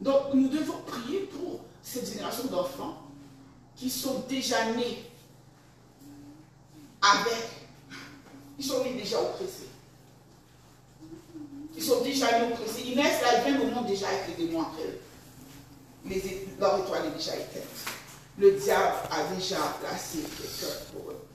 Donc, 0.00 0.34
nous 0.34 0.48
devons 0.48 0.78
prier 0.86 1.20
pour 1.20 1.60
cette 1.82 2.06
génération 2.06 2.44
d'enfants 2.44 3.09
qui 3.80 3.88
sont 3.88 4.24
déjà 4.28 4.72
nés 4.72 5.06
avec, 7.00 7.48
ils 8.58 8.64
sont 8.64 8.84
nés 8.84 8.92
déjà 8.92 9.18
oppressés. 9.22 9.68
Ils 11.74 11.82
sont 11.82 12.02
déjà 12.02 12.38
nés 12.38 12.52
oppressés. 12.52 12.94
Là, 12.94 13.04
ils 13.38 13.42
viennent 13.42 13.74
au 13.78 13.84
déjà 13.84 14.08
avec 14.08 14.36
des 14.36 14.46
démons 14.46 14.62
après 14.62 14.82
eux. 14.82 15.00
Les, 16.04 16.46
leur 16.58 16.78
étoile 16.78 17.06
est 17.06 17.16
déjà 17.16 17.36
éteinte. 17.36 17.62
Le 18.36 18.52
diable 18.52 18.96
a 19.10 19.34
déjà 19.34 19.56
placé 19.80 20.18
quelqu'un 20.18 20.74
pour 20.92 21.12
eux. 21.12 21.26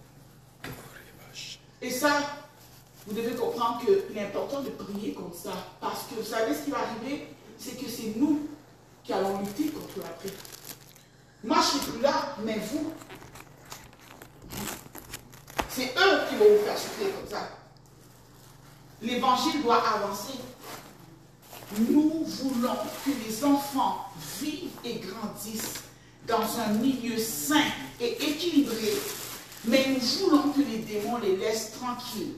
Et 1.81 1.89
ça, 1.89 2.19
vous 3.07 3.15
devez 3.15 3.33
comprendre 3.33 3.81
qu'il 3.83 4.17
est 4.17 4.25
important 4.25 4.61
de 4.61 4.69
prier 4.69 5.13
comme 5.13 5.33
ça. 5.33 5.51
Parce 5.81 6.03
que 6.03 6.15
vous 6.15 6.25
savez 6.25 6.53
ce 6.53 6.65
qui 6.65 6.71
va 6.71 6.77
arriver, 6.77 7.27
c'est 7.57 7.75
que 7.75 7.89
c'est 7.89 8.15
nous 8.17 8.47
qui 9.03 9.13
allons 9.13 9.39
lutter 9.39 9.69
contre 9.69 9.99
la 9.99 10.09
paix. 10.09 10.29
Moi, 11.45 11.57
je 11.61 11.77
suis 11.77 11.91
plus 11.91 12.01
là, 12.01 12.35
mais 12.43 12.57
vous, 12.57 12.91
c'est 15.69 15.93
eux 15.95 16.19
qui 16.27 16.35
vont 16.37 16.45
vous 16.57 16.65
faire 16.65 16.77
souffrir 16.77 17.15
comme 17.15 17.29
ça. 17.29 17.49
L'évangile 18.99 19.61
doit 19.61 19.83
avancer. 19.87 20.39
Nous 21.77 22.25
voulons 22.25 22.77
que 23.05 23.11
les 23.27 23.43
enfants 23.43 24.09
vivent 24.39 24.71
et 24.83 24.95
grandissent 24.95 25.83
dans 26.27 26.59
un 26.59 26.73
milieu 26.73 27.17
sain 27.19 27.65
et 27.99 28.13
équilibré. 28.23 28.93
Mais 29.65 29.85
nous 29.89 29.99
voulons 29.99 30.51
que 30.51 30.61
les 30.61 30.79
démons 30.79 31.17
les 31.17 31.37
laissent 31.37 31.73
tranquilles. 31.73 32.37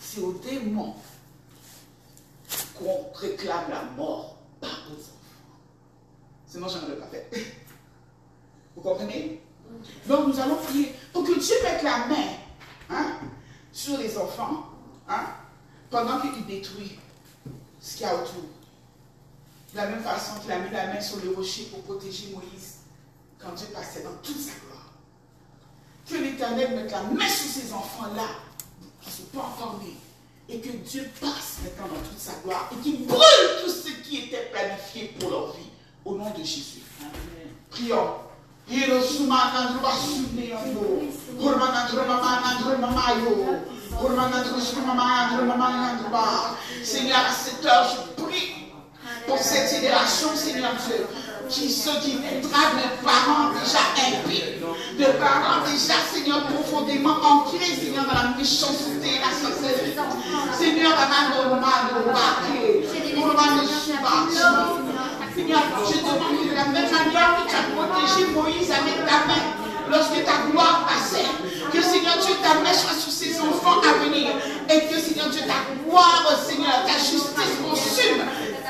C'est 0.00 0.20
aux 0.20 0.32
démons 0.32 0.96
qu'on 2.74 3.12
réclame 3.14 3.70
la 3.70 3.84
mort, 3.96 4.38
pas 4.60 4.66
aux 4.66 4.94
enfants. 4.94 5.12
Sinon, 6.48 6.66
je 6.68 6.78
n'aurais 6.78 6.96
pas 6.96 7.06
fait. 7.06 7.67
Vous 8.78 8.90
comprenez? 8.90 9.40
Donc, 10.06 10.28
nous 10.28 10.38
allons 10.38 10.54
prier 10.56 10.94
pour 11.12 11.24
que 11.24 11.38
Dieu 11.38 11.54
mette 11.64 11.82
la 11.82 12.06
main 12.06 12.28
hein, 12.90 13.06
sur 13.72 13.98
les 13.98 14.16
enfants 14.16 14.66
hein, 15.08 15.24
pendant 15.90 16.20
qu'il 16.20 16.46
détruit 16.46 16.96
ce 17.80 17.96
qu'il 17.96 18.06
y 18.06 18.08
a 18.08 18.14
autour. 18.14 18.44
De 19.72 19.76
la 19.76 19.86
même 19.88 20.02
façon 20.02 20.40
qu'il 20.40 20.52
a 20.52 20.60
mis 20.60 20.70
la 20.70 20.86
main 20.86 21.00
sur 21.00 21.18
le 21.24 21.32
rocher 21.32 21.64
pour 21.64 21.82
protéger 21.82 22.28
Moïse 22.32 22.76
quand 23.38 23.52
Dieu 23.52 23.66
passait 23.74 24.02
dans 24.02 24.14
toute 24.22 24.38
sa 24.38 24.52
gloire. 24.64 24.92
Que 26.08 26.14
l'Éternel 26.14 26.76
mette 26.76 26.92
la 26.92 27.02
main 27.02 27.28
sur 27.28 27.50
ces 27.50 27.72
enfants-là 27.72 28.28
qui 29.02 29.10
ne 29.10 29.14
sont 29.14 29.30
pas 29.34 29.40
encore 29.40 29.80
nés 29.82 29.96
et 30.48 30.60
que 30.60 30.70
Dieu 30.70 31.10
passe 31.20 31.58
maintenant 31.64 31.94
dans 31.94 32.08
toute 32.08 32.18
sa 32.18 32.32
gloire 32.44 32.70
et 32.72 32.80
qu'il 32.80 33.06
brûle 33.06 33.20
tout 33.64 33.70
ce 33.70 33.90
qui 34.02 34.18
était 34.18 34.50
planifié 34.52 35.14
pour 35.18 35.30
leur 35.30 35.52
vie 35.56 35.68
au 36.04 36.16
nom 36.16 36.30
de 36.30 36.44
Jésus. 36.44 36.82
Prions. 37.70 38.27
Seigneur, 46.84 47.18
à 47.18 47.32
cette 47.32 47.64
heure, 47.64 47.86
je 47.90 48.22
prie 48.22 48.66
pour 49.26 49.38
cette 49.38 49.70
génération, 49.70 50.28
Seigneur 50.34 50.72
Dieu, 50.86 51.06
qui 51.48 51.70
ceux 51.70 51.98
qui 52.02 52.12
viendra 52.18 52.62
de 52.76 53.04
parents 53.04 53.50
déjà 53.52 53.82
impies, 54.08 54.60
de 54.98 55.04
parents 55.18 55.64
déjà, 55.64 55.94
Seigneur, 56.12 56.46
profondément 56.46 57.16
ancrés, 57.22 57.64
Seigneur, 57.64 58.04
dans 58.04 58.14
la 58.14 58.36
méchanceté, 58.36 59.18
la 59.20 59.32
sorcellerie. 59.32 59.96
Seigneur, 60.56 60.92
Seigneur, 64.30 64.87
je 65.38 65.98
demande 65.98 66.50
de 66.50 66.54
la 66.54 66.64
même 66.66 66.90
manière 66.90 67.38
que 67.38 67.48
tu 67.48 67.54
as 67.54 67.66
protégé 67.70 68.26
Moïse 68.34 68.70
avec 68.70 69.06
ta 69.06 69.26
main 69.26 69.44
lorsque 69.90 70.24
ta 70.24 70.50
gloire 70.50 70.86
passait. 70.88 71.30
Que 71.72 71.82
Seigneur 71.82 72.18
Dieu, 72.18 72.34
ta 72.42 72.54
main 72.60 72.72
soit 72.72 72.98
sur 72.98 73.12
ses 73.12 73.38
enfants 73.40 73.80
à 73.80 74.04
venir. 74.04 74.30
Et 74.68 74.80
que 74.88 74.98
Seigneur 74.98 75.28
Dieu, 75.30 75.42
ta 75.46 75.62
gloire, 75.84 76.26
Seigneur, 76.44 76.84
ta 76.86 76.98
justice 76.98 77.54
consume 77.62 78.22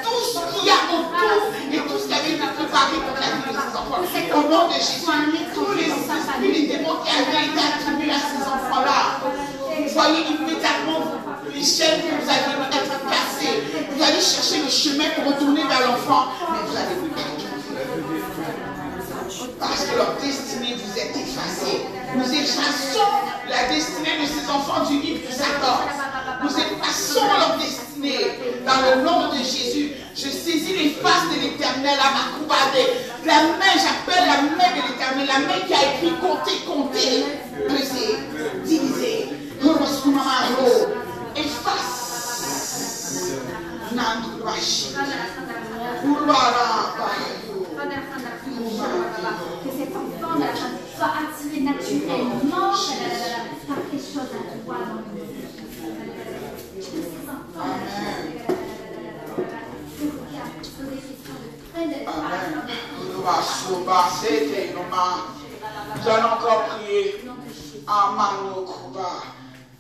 tout 0.03 0.21
ce 0.25 0.39
qu'il 0.53 0.67
y 0.67 0.71
a 0.71 0.81
autour 0.93 1.41
et 1.73 1.79
tout 1.89 1.99
ce 1.99 2.07
qui 2.07 2.15
avait 2.15 2.33
été 2.37 2.47
préparé 2.57 2.97
pour 3.01 3.17
la 3.17 3.33
vie 3.33 3.49
de 3.49 3.57
ces 3.57 3.73
enfants. 3.77 4.03
Au 4.37 4.43
nom 4.49 4.69
de 4.69 4.75
Jésus, 4.75 5.09
tous 5.55 5.73
les 5.73 5.89
esprits, 5.89 6.53
les 6.53 6.67
démons 6.69 7.01
qui 7.05 7.11
avaient 7.11 7.47
été 7.49 7.59
attribués 7.59 8.13
à 8.13 8.21
ces 8.21 8.45
enfants-là, 8.45 9.25
voyez 9.87 10.25
immédiatement 10.27 11.03
les 11.55 11.63
chaînes 11.63 12.01
que 12.03 12.25
vous 12.25 12.31
allez 12.31 12.59
être 12.73 12.99
cassées. 13.09 13.63
Vous 13.91 14.03
allez 14.03 14.21
chercher 14.21 14.63
le 14.63 14.71
chemin 14.71 15.11
pour 15.17 15.33
retourner 15.33 15.63
vers 15.65 15.87
l'enfant, 15.87 16.29
mais 16.51 16.59
vous 16.69 16.77
allez 16.77 16.97
vous 17.01 17.09
perdre. 17.09 17.39
Parce 19.61 19.85
que 19.85 19.97
leur 19.97 20.15
destinée 20.21 20.75
vous 20.75 20.99
est 20.99 21.11
effacée. 21.11 21.87
Nous 22.15 22.33
effaçons 22.33 23.11
la 23.49 23.69
destinée 23.75 24.23
de 24.23 24.27
ces 24.27 24.49
enfants 24.51 24.85
du 24.89 25.01
livre 25.01 25.29
de 25.29 25.33
Satan. 25.33 25.81
Nous 26.43 26.51
effaçons 26.51 27.27
leur 27.27 27.59
destinée 27.59 28.39
dans 28.65 28.81
le 28.97 29.03
nom 29.03 29.29
de 29.33 29.39
Jésus. 29.39 29.93
Je 30.15 30.29
saisis 30.29 30.75
les 30.77 30.91
faces 30.91 31.29
de 31.35 31.41
l'éternel 31.43 31.99
à 32.01 32.11
ma 32.11 32.39
coupade. 32.39 32.79
La 33.25 33.43
main, 33.59 33.75
j'appelle 33.75 34.27
la 34.27 34.43
main 34.43 34.71
de 34.77 34.89
l'éternel, 34.89 35.27
la 35.27 35.39
main 35.41 35.61
qui 35.67 35.75
a 35.75 35.95
écrit 35.95 36.15
compter, 36.21 36.59
compter, 36.67 37.25
peser. 37.69 38.28
Efface. 41.35 41.95
Nandurashi. 43.93 44.95
Que 49.65 49.71
cet 49.77 49.97
enfant 49.97 50.39
soit 50.97 51.13
attiré 51.19 51.61
naturellement 51.63 52.71
par 53.67 53.81
quelque 53.91 53.99
chose 53.99 54.31
à 54.33 54.43
toi 54.65 54.77
dans 54.87 54.95
le 54.95 55.03
monde. 55.03 55.27
Que 56.75 56.83
ces 56.83 57.03
enfants 57.27 57.69
nous 65.95 66.09
allons 66.11 66.33
encore 66.33 66.65
prier 66.67 67.25
en 67.87 68.13
Mano 68.13 68.65
Kuba. 68.65 69.38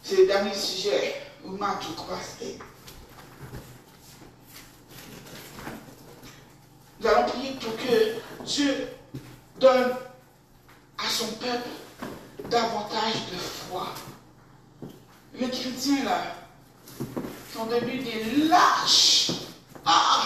C'est 0.08 0.16
le 0.16 0.26
dernier 0.26 0.54
sujet. 0.54 1.20
Umatu 1.44 1.88
Kuba. 1.88 2.18
Nous 6.98 7.06
allons 7.06 7.28
prier 7.28 7.58
pour 7.60 7.76
que 7.76 8.44
Dieu 8.46 8.88
donne 9.60 9.90
à 10.96 11.10
son 11.10 11.26
peuple 11.32 11.68
davantage 12.48 13.26
de 13.30 13.36
foi. 13.36 13.88
Les 15.34 15.50
chrétiens, 15.50 16.04
là, 16.04 16.22
sont 17.54 17.66
devenus 17.66 18.02
des 18.02 18.48
lâches. 18.48 19.32
Ah! 19.84 20.22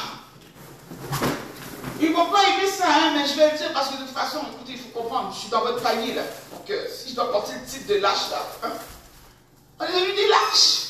Ils 2.00 2.10
ne 2.10 2.14
vont 2.14 2.30
pas 2.30 2.44
aimer 2.44 2.70
ça, 2.70 2.86
hein, 2.86 3.14
mais 3.16 3.26
je 3.26 3.34
vais 3.34 3.50
le 3.50 3.58
dire 3.58 3.72
parce 3.72 3.88
que 3.88 3.94
de 3.94 4.02
toute 4.02 4.16
façon, 4.16 4.42
écoutez, 4.54 4.74
il 4.74 4.78
faut 4.78 5.00
comprendre, 5.00 5.34
je 5.34 5.40
suis 5.40 5.50
dans 5.50 5.62
votre 5.62 5.82
panier, 5.82 6.14
là. 6.14 6.22
Donc, 6.52 6.72
si 6.88 7.10
je 7.10 7.14
dois 7.16 7.32
porter 7.32 7.54
le 7.54 7.66
titre 7.66 7.88
de 7.88 7.94
lâche, 7.96 8.30
là, 8.30 8.46
hein, 8.62 8.72
on 9.82 9.84
est 9.84 9.92
devenus 9.92 10.16
des 10.16 10.28
lâches. 10.28 10.88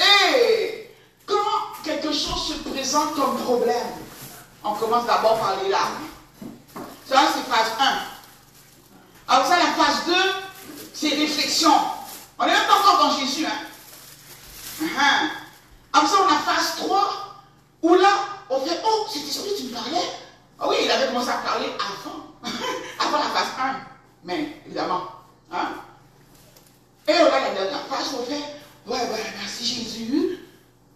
Et 0.00 0.90
quand 1.26 1.82
quelque 1.84 2.12
chose 2.12 2.48
se 2.48 2.68
présente 2.68 3.14
comme 3.14 3.38
problème, 3.38 3.86
on 4.64 4.74
commence 4.74 5.06
d'abord 5.06 5.38
par 5.38 5.62
les 5.62 5.68
larmes. 5.68 6.08
Ça, 7.08 7.20
c'est 7.34 7.50
phase 7.50 7.72
1. 7.78 9.32
Alors 9.32 9.46
ça, 9.46 9.58
la 9.58 9.72
phase 9.72 10.06
2, 10.06 10.14
c'est 10.92 11.10
réflexion. 11.10 11.72
On 12.38 12.46
n'est 12.46 12.52
même 12.52 12.66
pas 12.66 12.78
encore 12.78 13.08
dans 13.08 13.18
Jésus. 13.18 13.46
Hein? 13.46 13.66
Uh-huh. 14.82 15.28
Après 15.92 16.08
ça, 16.08 16.16
on 16.22 16.32
a 16.32 16.38
phase 16.38 16.76
3, 16.78 17.44
où 17.82 17.94
là, 17.94 18.10
on 18.50 18.60
fait, 18.64 18.80
oh, 18.84 19.06
cet 19.12 19.28
esprit, 19.28 19.52
tu 19.56 19.64
me 19.64 19.72
parlais? 19.72 20.08
Ah 20.58 20.68
oui, 20.68 20.76
il 20.84 20.90
avait 20.90 21.06
commencé 21.06 21.30
à 21.30 21.38
parler 21.38 21.66
avant. 21.78 22.34
avant 22.98 23.18
la 23.18 23.30
phase 23.30 23.48
1. 23.58 23.76
Mais, 24.24 24.62
évidemment. 24.66 25.02
Hein? 25.52 25.68
Et 27.08 27.12
on 27.12 27.26
a 27.26 27.40
la 27.40 27.50
dernière 27.50 27.86
phase, 27.86 28.14
on 28.18 28.24
fait, 28.24 28.34
ouais, 28.86 29.10
ouais, 29.10 29.24
merci 29.38 29.64
Jésus. 29.64 30.38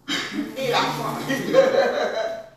Et 0.57 0.69
la 0.71 0.77
fin. 0.77 1.19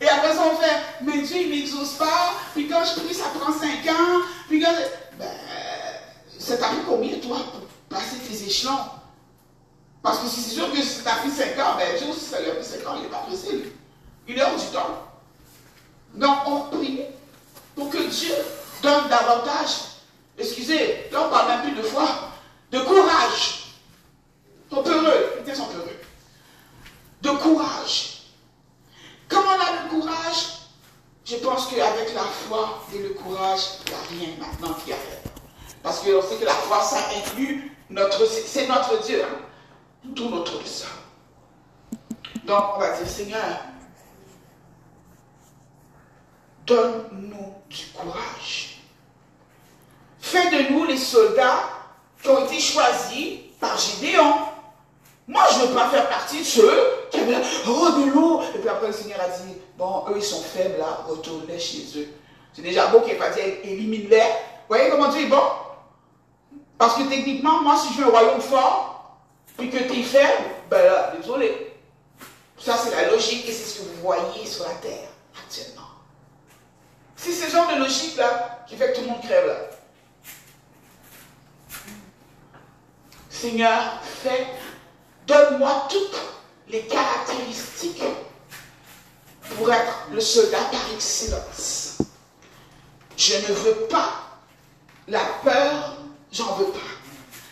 Et 0.00 0.08
après 0.08 0.32
ça, 0.32 0.42
on 0.50 0.56
fait, 0.56 0.80
mais 1.02 1.22
Dieu, 1.22 1.36
il 1.42 1.50
n'exauce 1.50 1.94
pas. 1.94 2.32
Puis 2.54 2.68
quand 2.68 2.82
je 2.84 3.00
prie, 3.00 3.14
ça 3.14 3.26
prend 3.38 3.52
5 3.52 3.86
ans. 3.88 4.22
Puis 4.48 4.60
quand. 4.60 4.72
Ben, 5.18 5.28
ça 6.38 6.56
t'a 6.56 6.68
pris 6.68 6.78
combien, 6.86 7.18
toi, 7.18 7.38
pour 7.52 7.60
passer 7.88 8.16
tes 8.16 8.44
échelons? 8.44 8.78
Parce 10.02 10.20
que 10.20 10.28
si 10.28 10.40
c'est 10.40 10.54
sûr 10.54 10.72
que 10.72 10.82
ça 10.82 11.02
t'a 11.04 11.16
pris 11.16 11.30
5 11.30 11.58
ans, 11.58 11.76
ben 11.76 11.96
Dieu, 11.98 12.06
si 12.14 12.24
ça 12.24 12.40
lui 12.40 12.50
a 12.50 12.54
pris 12.54 12.64
5 12.64 12.86
ans, 12.88 12.94
il 12.96 13.02
n'est 13.02 13.08
pas 13.08 13.24
pressé. 13.28 13.72
Il 14.26 14.38
est 14.38 14.42
hors 14.42 14.56
du 14.56 14.66
temps. 14.66 15.10
Donc, 16.14 16.38
on 16.46 16.60
prie 16.76 17.02
pour 17.74 17.90
que 17.90 17.98
Dieu 17.98 18.34
donne 18.82 19.08
davantage. 19.08 19.89
Excusez, 20.38 21.08
là, 21.12 21.26
on 21.26 21.30
parle 21.30 21.48
même 21.48 21.62
plus 21.62 21.82
de 21.82 21.82
foi, 21.82 22.06
de 22.70 22.78
courage. 22.80 23.74
Sont 24.70 24.82
peureux, 24.82 25.42
ils 25.46 25.56
sont 25.56 25.66
peureux. 25.66 26.00
De 27.22 27.30
courage 27.30 28.20
comme 29.30 29.44
on 29.46 29.60
a 29.60 29.84
le 29.84 29.88
courage, 29.88 30.58
je 31.24 31.36
pense 31.36 31.68
qu'avec 31.68 32.12
la 32.14 32.22
foi 32.22 32.82
et 32.92 32.98
le 32.98 33.10
courage, 33.10 33.60
il 33.86 34.18
n'y 34.18 34.26
a 34.26 34.26
rien 34.26 34.36
maintenant 34.38 34.74
qui 34.74 34.92
arrive. 34.92 35.32
Parce 35.82 36.00
qu'on 36.00 36.20
sait 36.20 36.36
que 36.36 36.44
la 36.44 36.52
foi, 36.52 36.82
ça 36.82 36.98
inclut 37.16 37.72
notre, 37.88 38.26
c'est 38.26 38.66
notre 38.66 39.02
Dieu, 39.04 39.22
hein. 39.24 40.10
tout 40.16 40.28
notre 40.28 40.66
ça. 40.66 40.88
Donc, 42.44 42.64
on 42.76 42.80
va 42.80 42.96
dire, 42.96 43.08
Seigneur, 43.08 43.60
donne-nous 46.66 47.54
du 47.68 47.86
courage. 47.94 48.69
Fais 50.30 50.48
de 50.48 50.72
nous 50.72 50.84
les 50.84 50.96
soldats 50.96 51.64
qui 52.22 52.28
ont 52.28 52.46
été 52.46 52.60
choisis 52.60 53.38
par 53.58 53.76
Gédéon. 53.76 54.32
Moi, 55.26 55.42
je 55.52 55.58
ne 55.58 55.66
veux 55.66 55.74
pas 55.74 55.88
faire 55.88 56.08
partie 56.08 56.38
de 56.38 56.44
ceux 56.44 57.08
qui 57.10 57.18
avaient 57.18 57.42
oh, 57.66 57.90
de 57.98 58.12
l'eau. 58.12 58.40
Et 58.54 58.58
puis 58.58 58.68
après, 58.68 58.86
le 58.86 58.92
Seigneur 58.92 59.20
a 59.20 59.28
dit, 59.28 59.56
bon, 59.76 60.04
eux, 60.08 60.14
ils 60.18 60.22
sont 60.22 60.40
faibles 60.40 60.78
là, 60.78 61.04
retournez 61.08 61.58
chez 61.58 61.98
eux. 61.98 62.08
C'est 62.52 62.62
déjà 62.62 62.86
beau 62.86 63.00
qu'il 63.00 63.18
pas 63.18 63.30
dit 63.30 63.40
élimine-les. 63.40 64.18
Vous 64.18 64.68
voyez 64.68 64.88
comment 64.90 65.08
Dieu 65.08 65.22
est 65.22 65.26
bon? 65.26 65.42
Parce 66.78 66.94
que 66.94 67.08
techniquement, 67.08 67.62
moi, 67.62 67.76
si 67.76 67.92
je 67.92 67.98
veux 67.98 68.06
un 68.06 68.10
royaume 68.10 68.40
fort, 68.40 69.16
puis 69.58 69.68
que 69.68 69.78
tu 69.78 69.98
es 69.98 70.02
faible, 70.04 70.44
ben 70.70 70.84
là, 70.84 71.12
désolé. 71.20 71.74
Ça, 72.56 72.76
c'est 72.76 72.94
la 72.94 73.10
logique 73.10 73.48
et 73.48 73.52
c'est 73.52 73.68
ce 73.68 73.78
que 73.80 73.82
vous 73.82 74.02
voyez 74.02 74.46
sur 74.46 74.62
la 74.62 74.74
terre 74.74 75.08
actuellement. 75.36 75.88
C'est 77.16 77.32
ce 77.32 77.50
genre 77.50 77.66
de 77.74 77.80
logique-là 77.80 78.64
qui 78.68 78.76
fait 78.76 78.92
que 78.92 78.98
tout 78.98 79.02
le 79.02 79.08
monde 79.08 79.22
crève 79.22 79.48
là. 79.48 79.79
Seigneur, 83.40 83.98
fais, 84.22 84.46
donne-moi 85.26 85.88
toutes 85.88 86.20
les 86.68 86.82
caractéristiques 86.82 88.02
pour 89.56 89.72
être 89.72 90.08
le 90.12 90.20
soldat 90.20 90.58
par 90.70 90.82
excellence. 90.94 91.98
Je 93.16 93.36
ne 93.36 93.54
veux 93.54 93.86
pas 93.88 94.12
la 95.08 95.24
peur, 95.42 95.96
j'en 96.30 96.54
veux 96.56 96.66
pas. 96.66 96.78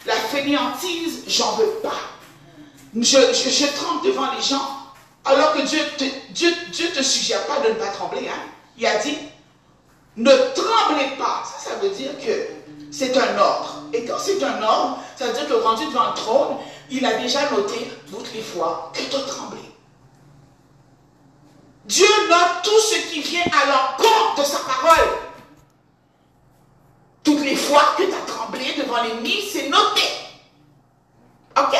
La 0.05 0.15
fainéantise, 0.15 1.25
j'en 1.27 1.57
veux 1.57 1.81
pas. 1.83 2.01
Je, 2.95 3.77
tremble 3.77 4.07
devant 4.07 4.31
les 4.35 4.43
gens, 4.43 4.69
alors 5.25 5.55
que 5.55 5.63
Dieu 5.63 5.81
te, 5.97 6.05
Dieu, 6.33 6.53
Dieu 6.71 6.91
te 6.91 7.03
suggère 7.03 7.47
pas 7.47 7.61
de 7.61 7.71
ne 7.71 7.75
pas 7.75 7.89
trembler. 7.89 8.29
Hein? 8.29 8.43
Il 8.77 8.85
a 8.85 8.99
dit, 8.99 9.17
ne 10.19 10.33
tremblez 10.55 11.17
pas. 11.17 11.45
Ça, 11.45 11.71
ça 11.71 11.77
veut 11.77 11.91
dire 11.91 12.11
que 12.19 12.58
c'est 12.91 13.17
un 13.17 13.39
ordre. 13.39 13.83
Et 13.93 14.05
quand 14.05 14.19
c'est 14.19 14.43
un 14.43 14.63
ordre, 14.63 14.99
ça 15.17 15.27
veut 15.27 15.33
dire 15.33 15.49
que 15.49 15.55
rendu 15.55 15.87
devant 15.87 16.09
le 16.11 16.15
trône, 16.15 16.57
il 16.91 17.05
a 17.05 17.19
déjà 17.19 17.51
noté 17.51 17.91
toutes 18.11 18.33
les 18.33 18.43
fois 18.43 18.93
que 18.95 19.01
tu 19.01 19.17
as 19.17 19.21
tremblé. 19.21 19.61
Dieu 21.85 22.07
note 22.29 22.63
tout 22.63 22.81
ce 22.81 23.11
qui 23.11 23.21
vient 23.21 23.45
à 23.45 23.67
l'encontre 23.67 24.37
de 24.39 24.43
sa 24.43 24.59
parole. 24.59 25.09
Toutes 27.25 27.41
les 27.41 27.57
fois 27.57 27.95
que 27.97 28.03
tu 28.05 28.13
as 28.13 28.27
tremblé 28.27 28.75
devant 28.77 29.03
l'ennemi, 29.03 29.43
c'est 29.51 29.69
noté. 29.69 30.03
OK? 31.57 31.77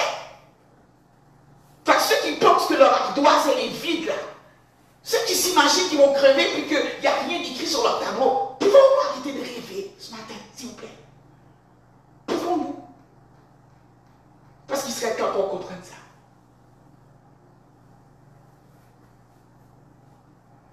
Fait 1.85 2.01
ceux 2.01 2.23
qui 2.23 2.37
pensent 2.37 2.67
que 2.67 2.75
leur 2.75 2.93
ardoise, 2.93 3.49
elle 3.53 3.67
est 3.67 3.69
vide, 3.69 4.07
là, 4.07 4.15
ceux 5.03 5.25
qui 5.27 5.35
s'imaginent 5.35 5.89
qu'ils 5.89 5.99
vont 5.99 6.13
crever 6.13 6.59
et 6.59 6.67
qu'il 6.67 7.01
n'y 7.01 7.07
a 7.07 7.15
rien 7.21 7.39
d'écrit 7.39 7.67
sur 7.67 7.83
leur 7.83 7.99
tableau, 8.01 8.57
pouvons-nous 8.61 9.09
arrêter 9.11 9.33
de 9.33 9.41
rêver 9.41 9.95
ce 9.99 10.11
matin, 10.11 10.35
s'il 10.55 10.69
vous 10.69 10.75
plaît? 10.75 10.99
Pouvons-nous? 12.27 12.77
Parce 14.67 14.83
qu'il 14.83 14.93
serait 14.93 15.17
temps 15.17 15.33
qu'on 15.33 15.49
comprenne 15.49 15.83
ça. 15.83 15.95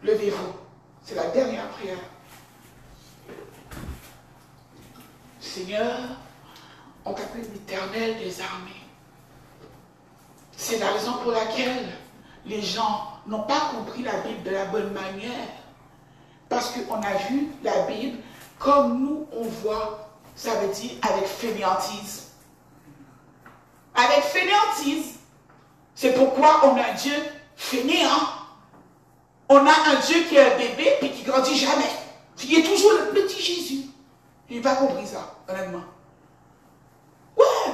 Levez-vous. 0.04 0.54
C'est 1.02 1.16
la 1.16 1.28
dernière 1.28 1.70
prière. 1.70 1.98
Seigneur, 5.40 5.98
on 7.06 7.14
t'appelle 7.14 7.50
l'éternel 7.54 8.18
des 8.18 8.42
armées. 8.42 8.72
C'est 10.58 10.80
la 10.80 10.92
raison 10.92 11.14
pour 11.24 11.32
laquelle 11.32 11.90
les 12.46 12.62
gens 12.62 13.14
n'ont 13.28 13.44
pas 13.44 13.72
compris 13.76 14.04
la 14.04 14.18
Bible 14.18 14.44
de 14.44 14.52
la 14.52 14.66
bonne 14.66 14.92
manière. 14.92 15.48
Parce 16.50 16.72
qu'on 16.72 17.02
a 17.02 17.14
vu 17.30 17.50
la 17.64 17.82
Bible 17.84 18.20
comme 18.60 19.02
nous 19.04 19.28
on 19.32 19.44
voit, 19.44 20.10
ça 20.36 20.56
veut 20.56 20.74
dire 20.74 20.92
avec 21.02 21.26
fainéantise. 21.26 22.32
Avec 23.96 24.24
fainéantise. 24.24 25.16
C'est 25.94 26.14
pourquoi 26.14 26.66
on 26.66 26.76
a 26.78 26.92
un 26.92 26.94
Dieu 26.94 27.16
fainéant. 27.56 28.30
On 29.48 29.66
a 29.66 29.72
un 29.72 30.00
Dieu 30.06 30.24
qui 30.28 30.36
est 30.36 30.54
un 30.54 30.58
bébé 30.58 30.98
et 31.02 31.12
qui 31.12 31.24
grandit 31.24 31.58
jamais. 31.58 31.90
Il 32.44 32.60
est 32.60 32.64
toujours 32.64 32.92
le 32.94 33.10
petit 33.12 33.42
Jésus. 33.42 33.86
Je 34.50 34.56
n'ai 34.56 34.62
pas 34.62 34.76
compris 34.76 35.08
ça, 35.08 35.36
honnêtement. 35.48 35.84
Ouais, 37.38 37.74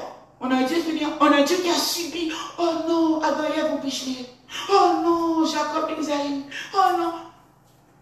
on. 1.06 1.26
On 1.26 1.32
a 1.32 1.44
Dieu 1.44 1.58
qui 1.58 1.70
a 1.70 1.76
subi. 1.76 2.32
Oh 2.58 2.72
non, 2.88 3.22
Adam 3.22 3.44
et 3.56 3.60
Ève. 3.60 4.28
Oh 4.70 4.94
non, 5.04 5.46
Jacob 5.46 5.90
et 5.90 6.02
Isaïe. 6.02 6.44
Oh 6.74 6.98
non. 6.98 7.14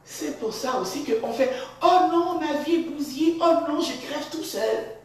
C'est 0.04 0.40
pour 0.40 0.54
ça 0.54 0.80
aussi 0.80 1.06
qu'on 1.06 1.32
fait 1.32 1.54
Oh 1.84 2.00
non, 2.12 2.40
ma 2.40 2.54
vie 2.64 2.76
est 2.76 2.90
bousillée. 2.90 3.38
Oh 3.40 3.54
non, 3.68 3.80
je 3.80 3.94
crève 4.06 4.28
tout 4.32 4.44
seul. 4.44 4.98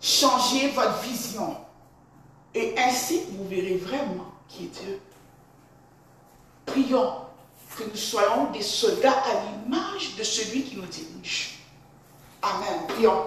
Changez 0.00 0.68
votre 0.70 1.00
vision. 1.02 1.56
Et 2.54 2.74
ainsi, 2.78 3.22
vous 3.30 3.46
verrez 3.46 3.76
vraiment 3.76 4.32
qui 4.48 4.64
est 4.64 4.82
Dieu. 4.82 5.00
Prions 6.66 7.12
que 7.76 7.84
nous 7.84 7.96
soyons 7.96 8.50
des 8.50 8.62
soldats 8.62 9.12
à 9.12 9.44
l'image 9.44 10.16
de 10.16 10.22
celui 10.22 10.62
qui 10.62 10.76
nous 10.76 10.86
dirige. 10.86 11.60
Amen. 12.42 12.86
Prions. 12.88 13.26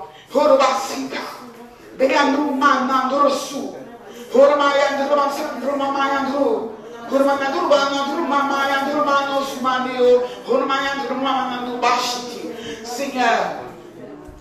Seigneur, 12.83 13.55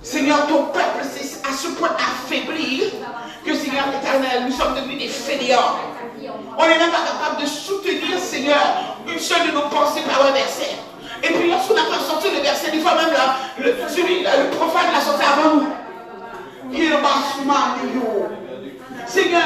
Seigneur, 0.02 0.46
ton 0.46 0.64
peuple 0.66 1.04
s'est 1.04 1.40
à 1.48 1.52
ce 1.56 1.68
point 1.68 1.90
affaibli 1.96 2.92
que 3.44 3.54
Seigneur 3.54 3.84
éternel, 4.00 4.44
nous 4.46 4.52
sommes 4.52 4.74
devenus 4.74 4.98
des 4.98 5.08
fainéants. 5.08 5.76
On 6.58 6.66
n'est 6.66 6.78
même 6.78 6.90
pas 6.90 7.04
capable 7.04 7.42
de 7.42 7.46
soutenir, 7.46 8.18
Seigneur, 8.18 8.96
une 9.06 9.18
seule 9.18 9.48
de 9.48 9.52
nos 9.52 9.68
pensées 9.68 10.02
par 10.02 10.26
un 10.26 10.32
verset. 10.32 10.76
Et 11.24 11.32
puis 11.32 11.50
lorsqu'on 11.50 11.74
n'a 11.74 11.84
pas 11.84 12.00
sorti 12.06 12.28
le 12.30 12.42
verset, 12.42 12.70
des 12.70 12.80
fois 12.80 12.94
même 12.96 13.12
là, 13.12 13.36
le, 13.58 13.74
celui, 13.88 14.22
le 14.22 14.56
profane 14.56 14.92
l'a 14.92 15.00
sorti 15.00 15.24
avant 15.24 15.54
nous. 15.56 15.68
Seigneur, 19.06 19.42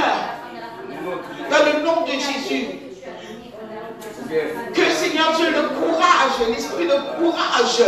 dans 1.51 1.64
le 1.64 1.85
nom 1.85 2.05
de 2.05 2.12
Jésus, 2.12 2.66
que 4.74 4.91
Seigneur 4.91 5.33
Dieu, 5.37 5.51
le 5.51 5.68
courage, 5.68 6.49
l'esprit 6.49 6.87
de 6.87 6.95
courage, 7.18 7.83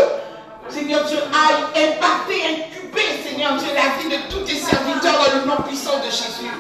Seigneur 0.69 1.05
Dieu, 1.05 1.19
aille 1.19 1.85
impacter, 1.85 2.43
incuber, 2.45 3.29
Seigneur 3.29 3.55
Dieu, 3.57 3.69
la 3.75 4.03
vie 4.03 4.09
de 4.09 4.31
tous 4.31 4.45
tes 4.45 4.57
serviteurs 4.57 5.15
dans 5.19 5.41
le 5.41 5.47
nom 5.47 5.63
puissant 5.67 5.99
de 5.99 6.11
Jésus. 6.11 6.51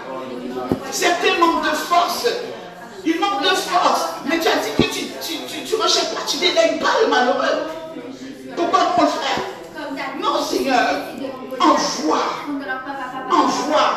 Certains 0.91 1.39
manquent 1.39 1.64
de 1.64 1.76
force. 1.76 2.28
Ils 3.05 3.18
manquent 3.20 3.43
de 3.43 3.49
force. 3.49 3.89
Tu 6.41 6.47
dédaignes 6.47 6.78
pas 6.78 6.95
le 7.03 7.09
malheureux. 7.09 7.66
Pourquoi 8.57 8.80
le 8.99 9.07
faire 9.07 10.18
Non, 10.20 10.43
Seigneur. 10.43 10.88
Envoie. 11.61 12.24
Envoie. 13.30 13.91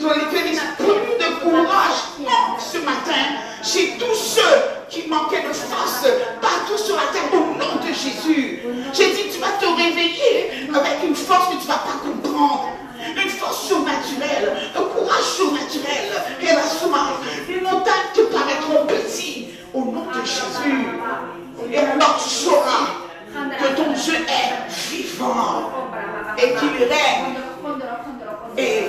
Dans 0.00 0.08
l'esprit 0.08 0.56
de 1.20 1.40
courage 1.40 2.00
ce 2.58 2.78
matin 2.78 3.22
chez 3.62 3.96
tous 3.96 4.14
ceux 4.14 4.42
qui 4.90 5.08
manquaient 5.08 5.46
de 5.48 5.52
force 5.52 6.06
partout 6.42 6.76
sur 6.76 6.96
la 6.96 7.06
terre 7.12 7.32
au 7.32 7.56
nom 7.56 7.80
de 7.80 7.92
Jésus. 7.94 8.60
J'ai 8.92 9.12
dit, 9.12 9.30
tu 9.32 9.38
vas 9.38 9.52
te 9.60 9.66
réveiller 9.66 10.68
avec 10.74 11.04
une 11.04 11.14
force 11.14 11.46
que 11.46 11.52
tu 11.52 11.62
ne 11.62 11.72
vas 11.72 11.78
pas 11.78 11.98
comprendre 12.02 12.68
une 13.22 13.30
force 13.30 13.68
surnaturelle, 13.68 14.56
un 14.76 14.82
courage 14.82 15.24
surnaturel. 15.36 16.10
Et 16.42 16.46
la 16.46 16.62
souma, 16.64 17.12
les 17.48 17.60
montagnes 17.60 18.10
te 18.14 18.22
paraîtront 18.22 18.86
petites 18.86 19.50
au 19.72 19.84
nom 19.84 20.06
de 20.12 20.24
Jésus. 20.24 21.43
Et 21.72 21.78
tu 22.18 22.28
sauras 22.28 22.86
que 23.32 23.76
ton 23.76 23.92
Dieu 23.92 24.14
est 24.14 24.70
vivant 24.90 25.70
et 26.38 26.54
qu'il 26.54 26.84
règne. 26.84 27.34
Et 28.56 28.84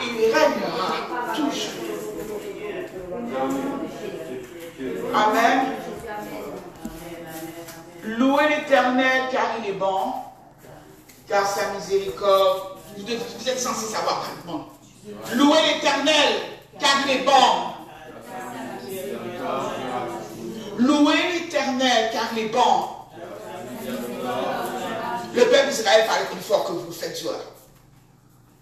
il 0.00 0.32
règnera 0.32 1.34
toujours. 1.34 1.72
Amen. 5.14 5.60
Louez 8.04 8.48
l'éternel 8.48 9.22
car 9.30 9.46
il 9.62 9.70
est 9.70 9.74
bon, 9.74 10.12
car 11.28 11.46
sa 11.46 11.72
miséricorde 11.74 12.72
vous, 12.96 13.48
êtes 13.48 13.58
censé 13.58 13.86
savoir 13.86 14.24
maintenant. 14.28 14.68
Louez 15.34 15.58
l'éternel, 15.74 16.40
car 16.78 16.90
il 17.06 17.10
est 17.12 17.24
bon. 17.24 17.72
Louez 20.82 21.32
l'éternel, 21.32 22.10
car 22.12 22.24
il 22.32 22.38
est 22.40 22.48
bon. 22.48 22.88
Le 25.34 25.44
peuple 25.44 25.68
d'Israël 25.68 26.06
parlait 26.06 26.26
plus 26.26 26.40
fort 26.40 26.64
que 26.64 26.72
vous, 26.72 26.92
faites 26.92 27.20
joie. 27.20 27.38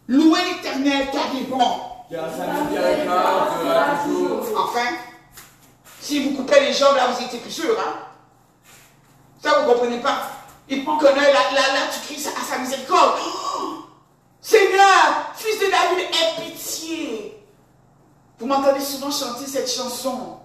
Louez 0.07 0.41
l'éternel, 0.45 1.09
car 1.13 1.25
il 1.33 1.43
est 1.43 1.45
bon. 1.45 1.61
Enfin, 4.57 4.87
si 6.01 6.29
vous 6.29 6.37
coupez 6.37 6.61
les 6.61 6.73
jambes, 6.75 6.97
là, 6.97 7.09
vous 7.09 7.25
étiez 7.25 7.39
plus 7.39 7.51
sûr. 7.51 7.75
Hein? 7.79 8.01
Ça, 9.43 9.61
vous 9.61 9.69
ne 9.69 9.73
comprenez 9.73 10.01
pas. 10.01 10.31
Il 10.69 10.85
prend 10.85 11.03
œil, 11.03 11.15
là, 11.15 11.23
là, 11.23 11.75
là, 11.75 11.81
tu 11.93 12.01
cries 12.15 12.27
à 12.29 12.45
sa 12.45 12.59
miséricorde. 12.59 13.19
Seigneur, 14.43 15.33
fils 15.37 15.59
de 15.59 15.71
David, 15.71 16.05
aie 16.05 16.43
pitié. 16.43 17.47
Vous 18.39 18.47
m'entendez 18.47 18.81
souvent 18.81 19.11
chanter 19.11 19.47
cette 19.47 19.71
chanson. 19.71 20.40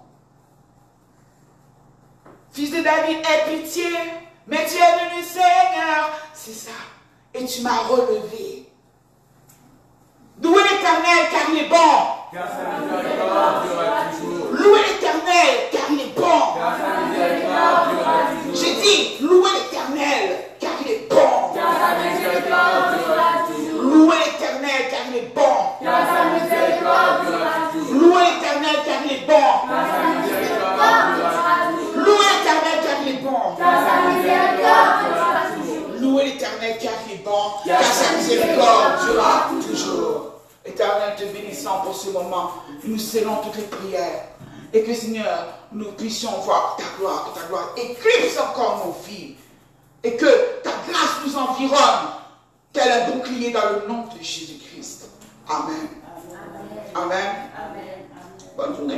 Fils 2.55 2.71
de 2.71 2.81
David, 2.81 3.17
aie 3.17 3.51
pitié. 3.51 3.83
Mais 4.47 4.65
tu 4.65 4.75
es 4.77 4.93
venu, 5.09 5.21
Seigneur. 5.21 6.09
C'est 6.33 6.53
ça. 6.53 6.71
Et 7.33 7.45
tu 7.45 7.61
m'as 7.61 7.79
relevé. 7.79 8.69
Louez 10.41 10.63
l'éternel 10.63 11.27
car 11.33 11.49
il 11.51 11.57
est 11.59 11.67
bon. 11.67 11.75
Louez 14.53 14.79
l'éternel 14.87 15.69
car 15.73 15.81
il 15.91 15.99
est 15.99 16.15
bon. 16.15 16.39
J'ai 18.53 18.75
dit, 18.75 19.17
louez 19.19 19.49
l'éternel 19.59 20.23
car 20.57 20.71
il 20.85 20.91
est 20.91 21.09
bon. 21.09 21.51
Louez 23.81 24.17
l'éternel 24.25 24.81
car 24.89 25.01
il 25.09 25.17
est 25.17 25.35
bon. 25.35 25.55
Louez 27.91 28.23
l'éternel 28.23 28.77
car 28.85 29.01
il 29.03 29.11
est 29.11 29.25
bon. 29.25 29.43
Car 29.67 29.85
sa 29.91 30.05
miséricorde 30.15 30.55
durera 31.25 31.57
toujours. 31.73 31.95
Louez 32.05 32.23
l'éternel 32.33 32.77
car 32.83 32.97
il 33.03 33.11
est 33.11 33.25
bon. 33.45 33.55
Car 33.57 33.87
sa 33.87 34.09
miséricorde 34.11 35.05
durera 35.05 35.41
toujours. 35.55 36.01
Louez 36.01 36.23
l'éternel 36.25 36.77
car 36.81 36.93
il 37.07 37.13
est 37.13 37.23
bon. 37.23 37.31
Car 37.65 37.83
sa 37.83 38.17
miséricorde 38.17 39.05
durera 39.05 39.49
toujours. 39.61 40.31
Éternel, 40.65 41.15
te 41.17 41.25
bénissant 41.25 41.81
pour 41.81 41.95
ce 41.95 42.09
moment. 42.09 42.51
Nous 42.83 42.97
scellons 42.97 43.37
toutes 43.43 43.57
les 43.57 43.63
prières. 43.63 44.23
Et 44.73 44.83
que 44.83 44.93
Seigneur, 44.93 45.47
nous 45.71 45.91
puissions 45.91 46.31
voir 46.41 46.75
ta 46.77 46.83
gloire, 46.97 47.31
que 47.31 47.39
ta 47.39 47.45
gloire 47.47 47.69
éclipse 47.77 48.39
encore 48.39 48.85
nos 48.85 48.95
vies. 49.07 49.35
Et 50.03 50.15
que 50.15 50.61
ta 50.63 50.71
grâce 50.87 51.21
nous 51.25 51.37
environne, 51.37 52.09
tel 52.73 52.91
un 52.91 53.11
bouclier 53.11 53.51
dans 53.51 53.69
le 53.69 53.87
nom 53.87 54.03
de 54.03 54.21
Jésus-Christ. 54.21 55.09
Amen. 55.47 55.87
Amen. 56.93 57.35
Bonne 58.57 58.75
journée. 58.75 58.93